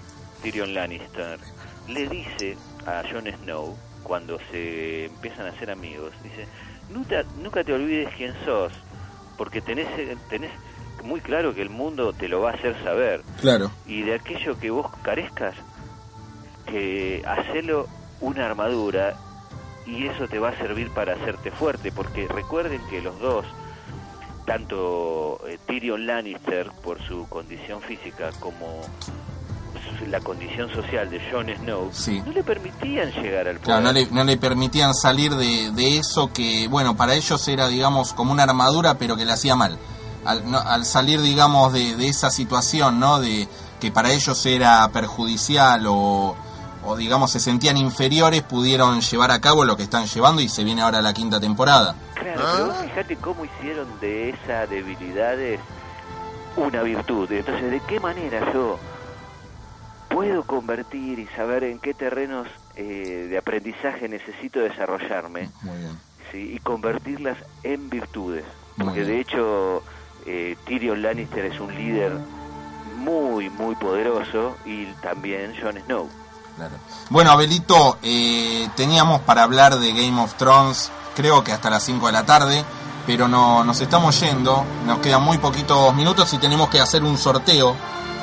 [0.41, 1.39] Tyrion Lannister
[1.87, 2.57] le dice
[2.87, 6.47] a Jon Snow, cuando se empiezan a hacer amigos, dice,
[6.93, 8.71] nunca, nunca te olvides quién sos,
[9.37, 9.87] porque tenés,
[10.29, 10.51] tenés
[11.03, 13.21] muy claro que el mundo te lo va a hacer saber.
[13.41, 13.71] Claro.
[13.85, 15.55] Y de aquello que vos carezcas,
[16.65, 17.87] que hacelo
[18.21, 19.15] una armadura
[19.85, 23.45] y eso te va a servir para hacerte fuerte, porque recuerden que los dos,
[24.45, 28.81] tanto eh, Tyrion Lannister por su condición física como
[30.07, 32.21] la condición social de Jon Snow, Sí.
[32.25, 33.61] no le permitían llegar al poder.
[33.61, 37.67] Claro, no le, no le permitían salir de, de eso que, bueno, para ellos era,
[37.67, 39.77] digamos, como una armadura, pero que le hacía mal.
[40.25, 43.19] Al, no- al salir, digamos, de, de esa situación, ¿no?
[43.19, 43.47] De
[43.79, 46.35] que para ellos era perjudicial o,
[46.85, 50.63] o, digamos, se sentían inferiores, pudieron llevar a cabo lo que están llevando y se
[50.63, 51.95] viene ahora la quinta temporada.
[52.13, 55.59] Claro, pero fíjate cómo hicieron de esas debilidades
[56.55, 57.29] una virtud.
[57.31, 58.79] Entonces, ¿de qué manera yo
[60.13, 65.49] puedo convertir y saber en qué terrenos eh, de aprendizaje necesito desarrollarme?
[65.63, 65.97] Muy bien.
[66.33, 66.53] ¿sí?
[66.55, 68.43] y convertirlas en virtudes.
[68.77, 69.83] Porque de hecho
[70.25, 72.11] eh, Tyrion Lannister es un líder
[72.97, 76.09] muy, muy poderoso y también Jon Snow.
[76.55, 76.75] Claro.
[77.09, 82.07] Bueno, Abelito, eh, teníamos para hablar de Game of Thrones, creo que hasta las 5
[82.07, 82.63] de la tarde,
[83.05, 87.17] pero no nos estamos yendo, nos quedan muy poquitos minutos y tenemos que hacer un
[87.17, 87.75] sorteo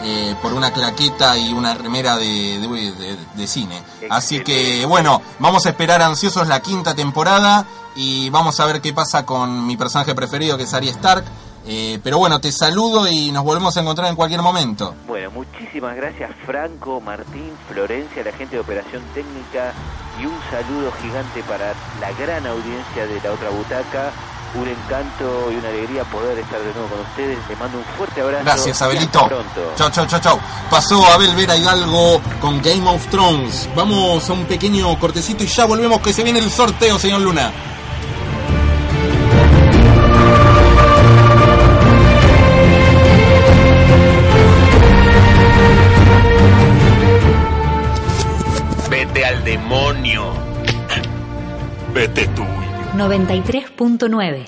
[0.03, 3.83] eh, por una claqueta y una remera de, de- de- de cine.
[4.11, 7.65] Así que, bueno, vamos a esperar ansiosos la quinta temporada
[7.97, 11.25] y vamos a ver qué pasa con mi personaje preferido, que es Arya Stark.
[11.67, 14.95] Eh, pero bueno, te saludo y nos volvemos a encontrar en cualquier momento.
[15.07, 19.75] Bueno, muchísimas gracias Franco, Martín, Florencia, la gente de Operación Técnica
[20.19, 24.11] y un saludo gigante para la gran audiencia de la otra butaca.
[24.55, 27.39] Un encanto y una alegría poder estar de nuevo con ustedes.
[27.49, 28.45] Les mando un fuerte abrazo.
[28.45, 29.29] Gracias, Abelito.
[29.77, 30.41] Chau, chau, chau, chau.
[30.69, 33.69] Pasó Abel Vera Hidalgo con Game of Thrones.
[33.77, 37.53] Vamos a un pequeño cortecito y ya volvemos que se viene el sorteo, señor Luna.
[53.01, 54.47] 93.9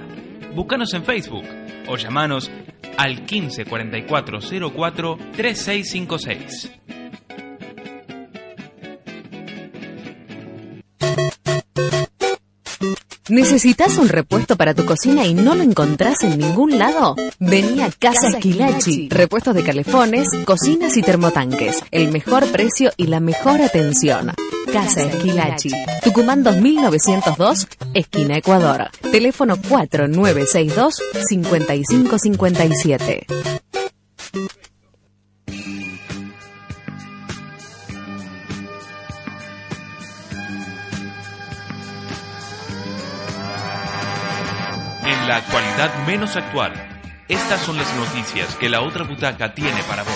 [0.55, 1.43] Búscanos en Facebook
[1.87, 2.49] o llamanos
[2.99, 4.39] al 15 44
[4.71, 6.79] 04 3656.
[13.29, 17.15] ¿Necesitas un repuesto para tu cocina y no lo encontrás en ningún lado?
[17.39, 19.09] Vení a Casa Esquilachi.
[19.09, 21.83] Repuestos de calefones, cocinas y termotanques.
[21.91, 24.33] El mejor precio y la mejor atención.
[24.73, 25.71] Casa Esquilachi.
[26.03, 28.89] Tucumán 2902, esquina Ecuador.
[29.11, 31.03] Teléfono 4962
[45.29, 46.73] la actualidad menos actual,
[47.27, 50.11] estas son las noticias que la otra butaca tiene para vos.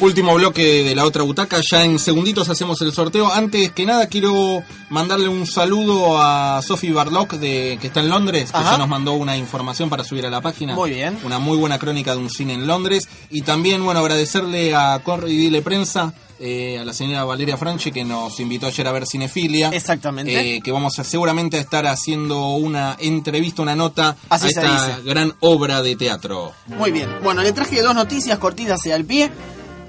[0.00, 3.32] Último bloque de la otra butaca, ya en segunditos hacemos el sorteo.
[3.32, 8.50] Antes que nada quiero mandarle un saludo a Sophie Barlock de, que está en Londres,
[8.50, 8.72] que Ajá.
[8.72, 10.74] ya nos mandó una información para subir a la página.
[10.74, 11.18] Muy bien.
[11.22, 13.08] Una muy buena crónica de un cine en Londres.
[13.30, 16.12] Y también, bueno, agradecerle a Corre y Dile Prensa,
[16.42, 19.70] eh, a la señora Valeria Franchi que nos invitó ayer a ver Cinefilia.
[19.72, 20.56] Exactamente.
[20.56, 24.62] Eh, que vamos a seguramente a estar haciendo una entrevista, una nota Así a esta
[24.62, 25.02] dice.
[25.08, 26.52] gran obra de teatro.
[26.66, 27.08] Muy bien.
[27.22, 29.30] Bueno, le traje dos noticias cortitas y al pie.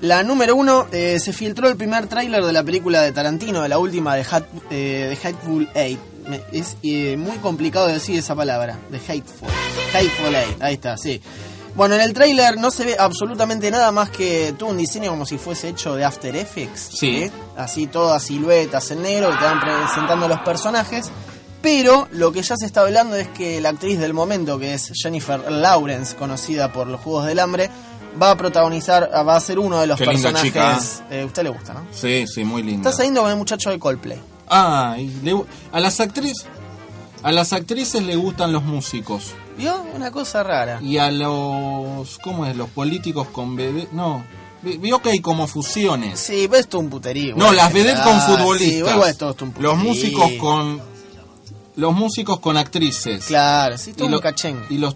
[0.02, 3.70] La número uno, eh, se filtró el primer tráiler de la película de Tarantino, de
[3.70, 6.00] la última de, Hat, eh, de Hateful Eight.
[6.52, 9.48] Es eh, muy complicado decir esa palabra, de Hateful.
[9.94, 11.22] Hateful Eight, ahí está, sí.
[11.76, 15.26] Bueno, en el tráiler no se ve absolutamente nada más que tuvo un diseño como
[15.26, 16.90] si fuese hecho de After Effects.
[16.98, 17.32] Sí.
[17.58, 21.10] Así todas siluetas en negro que te van presentando los personajes.
[21.64, 24.92] Pero lo que ya se está hablando es que la actriz del momento, que es
[24.94, 27.70] Jennifer Lawrence, conocida por los Juegos del Hambre,
[28.22, 30.98] va a protagonizar, va a ser uno de los Qué linda personajes.
[31.00, 31.08] chica.
[31.10, 31.88] Eh, usted le gusta, ¿no?
[31.92, 32.88] Sí, sí, muy lindo.
[32.88, 34.22] Está saliendo con el muchacho de Coldplay.
[34.50, 36.46] Ah, y le- a las actrices
[37.24, 39.84] a las actrices le gustan los músicos ¿Vio?
[39.96, 40.80] Una cosa rara.
[40.82, 42.56] y a los ¿cómo es?
[42.56, 44.24] Los políticos con bebé, no.
[44.62, 46.20] vi- Vio que hay como fusiones.
[46.20, 47.36] Sí, pero esto es un puterío.
[47.36, 48.70] No, las vedettes con futbolistas.
[48.70, 49.72] Sí, igual esto es un puterío.
[49.76, 50.82] los músicos con
[51.76, 53.26] los músicos con actrices.
[53.26, 54.96] Claro, sí, todo y, un lo- y los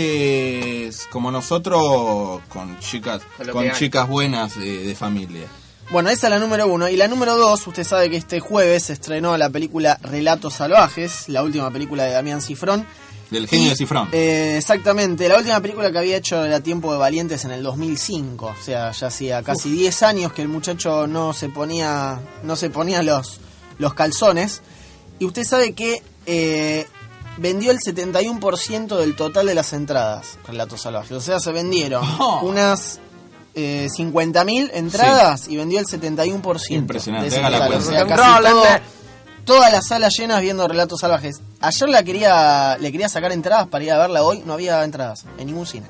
[0.00, 3.22] trabajadores como nosotros con chicas
[3.52, 5.46] Con chicas buenas de, de familia.
[5.90, 6.88] Bueno, esa es la número uno.
[6.88, 11.28] Y la número dos, usted sabe que este jueves se estrenó la película Relatos Salvajes,
[11.28, 12.84] la última película de Damián Cifrón.
[13.30, 14.08] Del genio Y, de Cifrón.
[14.12, 18.46] eh, exactamente, la última película que había hecho era Tiempo de Valientes en el 2005,
[18.46, 22.70] o sea, ya hacía casi 10 años que el muchacho no se ponía, no se
[22.70, 23.40] ponía los,
[23.78, 24.62] los calzones.
[25.18, 26.86] Y usted sabe que eh,
[27.38, 31.12] vendió el 71% del total de las entradas, Relatos Salvajes.
[31.12, 32.40] O sea, se vendieron Oh.
[32.44, 33.00] unas
[33.54, 36.70] eh, 50.000 entradas y vendió el 71%.
[36.70, 37.80] Impresionante, de ese haga la total.
[37.80, 38.95] O sea, casi todo-.
[39.46, 41.40] Todas las salas llenas viendo Relatos Salvajes.
[41.62, 45.24] Ayer la quería, le quería sacar entradas para ir a verla hoy, no había entradas
[45.38, 45.86] en ningún cine.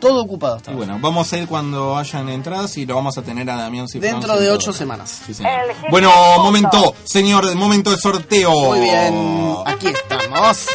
[0.00, 0.76] Todo ocupado Y estaba.
[0.76, 4.10] bueno, vamos a ir cuando hayan entradas y lo vamos a tener a Damián Cifrón.
[4.12, 5.20] Dentro de ocho semanas.
[5.24, 5.52] Sí, señor.
[5.90, 6.10] Bueno,
[6.40, 8.50] momento, señor, momento de sorteo.
[8.50, 10.66] Muy bien, aquí estamos.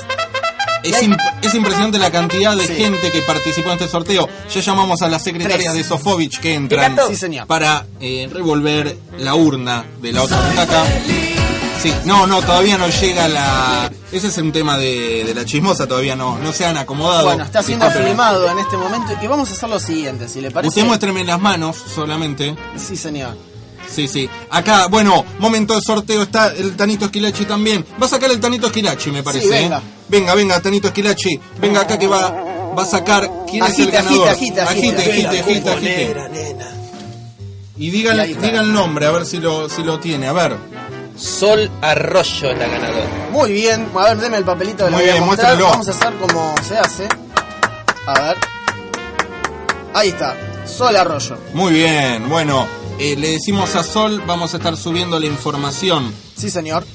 [0.82, 4.28] Es, imp- es impresionante la cantidad de gente que participó en este sorteo.
[4.52, 5.76] Ya llamamos a las secretarias Tres.
[5.76, 6.96] de Sofovich que entran
[7.46, 10.84] para eh, revolver la urna de la otra butaca.
[11.82, 13.90] Sí, no, no, todavía no llega la...
[14.12, 17.26] Ese es un tema de, de la chismosa, todavía no, no se han acomodado.
[17.26, 20.52] Bueno, está siendo filmado en este momento y vamos a hacer lo siguiente, si le
[20.52, 20.70] parece.
[20.70, 22.54] Usted muéstreme las manos solamente.
[22.76, 23.38] Sí, señor.
[23.90, 24.30] Sí, sí.
[24.50, 27.86] Acá, bueno, momento de sorteo está el Tanito Esquilachi también.
[28.02, 29.46] Va a sacar el Tanito Esquilachi, me parece.
[29.46, 29.78] Sí, venga.
[29.78, 29.82] ¿eh?
[30.10, 31.40] Venga, venga, Tanito Esquilachi.
[31.60, 32.30] Venga acá que va,
[32.78, 34.28] va a sacar quién es el ganador.
[34.28, 36.16] agite, agite, agite.
[37.78, 40.28] Y diga, diga el nombre, a ver si lo, si lo tiene.
[40.28, 40.58] A ver.
[41.20, 43.06] Sol Arroyo la ganadora.
[43.32, 45.58] Muy bien, a ver, deme el papelito que Muy le voy a bien, mostrar.
[45.58, 45.72] muéstralo.
[45.72, 47.08] Vamos a hacer como se hace.
[48.08, 48.38] A ver.
[49.94, 51.38] Ahí está, Sol Arroyo.
[51.54, 52.66] Muy bien, bueno,
[53.00, 56.86] eh, le decimos a Sol, vamos a estar subiendo la información Sí, señor.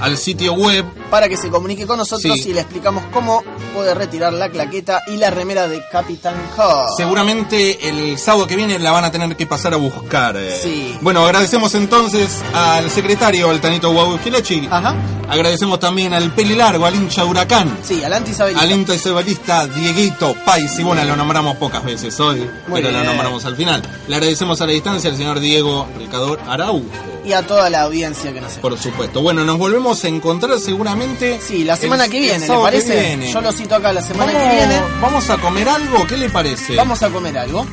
[0.00, 0.84] al sitio web.
[1.12, 2.48] Para que se comunique con nosotros Sí.
[2.48, 3.44] y le explicamos cómo
[3.74, 6.86] puede retirar la claqueta y la remera de Capitán Cod.
[6.96, 10.34] Seguramente el sábado que viene la van a tener que pasar a buscar.
[10.38, 10.58] eh.
[10.62, 10.96] Sí.
[11.02, 14.66] Bueno, agradecemos entonces al secretario, al Tanito Guabuquilachi.
[14.70, 14.94] Ajá.
[15.28, 17.76] Agradecemos también al Peli Largo, al hincha Huracán.
[17.82, 18.64] Sí, al antisabelista.
[18.64, 20.78] Al hincha isabelista Dieguito Pais.
[20.78, 23.82] Y bueno, lo nombramos pocas veces hoy, pero lo nombramos al final.
[24.08, 26.86] Le agradecemos a la distancia al señor Diego Recador Araujo.
[27.24, 28.62] Y a toda la audiencia que nos escucha.
[28.68, 29.22] Por supuesto.
[29.22, 31.40] Bueno, nos volvemos a encontrar seguramente.
[31.40, 33.00] Sí, la semana el- que viene, ¿le parece?
[33.00, 33.32] viene.
[33.32, 34.80] Yo lo cito acá la semana ¿Vamos, que viene.
[35.00, 36.06] ¿Vamos a comer algo?
[36.06, 36.74] ¿Qué le parece?
[36.74, 37.64] Vamos a comer algo.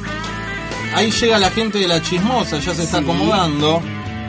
[0.93, 3.81] Ahí llega la gente de la chismosa, ya se está acomodando.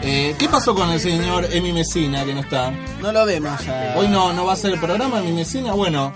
[0.03, 2.71] Eh, ¿Qué pasó con el señor Emi Mesina que no está?
[3.03, 3.61] No lo vemos.
[3.69, 6.15] a- Hoy no, no va a ser el programa Emi Mesina, bueno.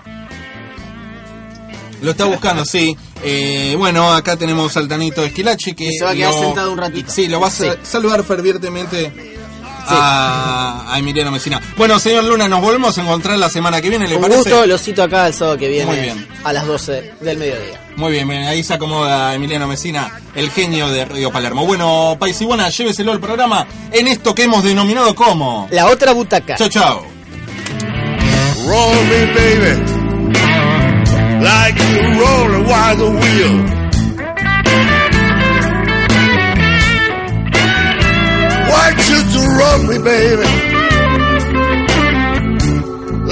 [2.01, 2.97] Lo está buscando, sí.
[3.27, 5.85] Eh, bueno, acá tenemos al Tanito Esquilachi que...
[5.87, 7.11] Que se va a quedar lo- sentado un ratito.
[7.11, 7.63] Sí, lo va a Sí.
[7.65, 9.11] sa- saludar fervientemente
[9.87, 11.59] a, a Emiliano Mesina.
[11.77, 14.49] Bueno, señor Luna, nos volvemos a encontrar la semana que viene, ¿le Con parece?
[14.49, 16.27] gusto, lo cito acá el sábado que viene Muy bien.
[16.43, 17.81] a las 12 del mediodía.
[17.95, 21.65] Muy bien, bien, ahí se acomoda Emiliano Mesina, el genio de Radio Palermo.
[21.65, 25.67] Bueno, Paisibona, lléveselo al programa en esto que hemos denominado como...
[25.71, 26.55] La otra butaca.
[26.57, 27.05] Chao, chao.
[28.67, 29.83] Roll me, baby,
[31.45, 33.55] like you roll a wagon wheel.
[38.47, 40.49] I want you to roll me, baby,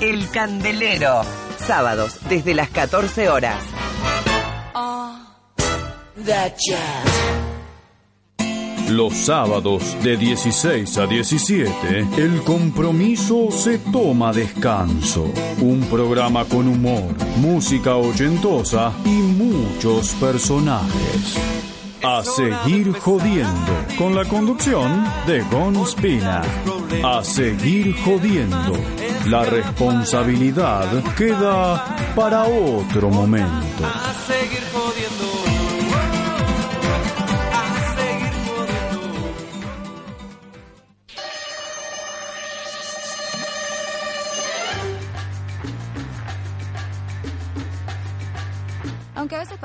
[0.00, 1.22] El Candelero.
[1.58, 3.75] Sábados desde las 14 horas.
[8.88, 11.72] Los sábados de 16 a 17,
[12.16, 15.30] el compromiso se toma descanso.
[15.60, 21.36] Un programa con humor, música ochentosa y muchos personajes.
[22.02, 26.42] A seguir jodiendo, con la conducción de Gon Spina.
[27.04, 28.72] A seguir jodiendo.
[29.26, 33.84] La responsabilidad queda para otro momento.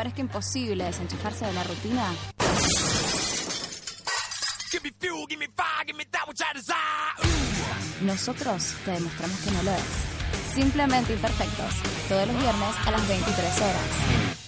[0.02, 2.12] Parezca imposible desenchufarse de la rutina,
[8.02, 10.56] nosotros te demostramos que no lo es.
[10.56, 11.76] Simplemente imperfectos,
[12.10, 14.40] todos los viernes a las 23 horas.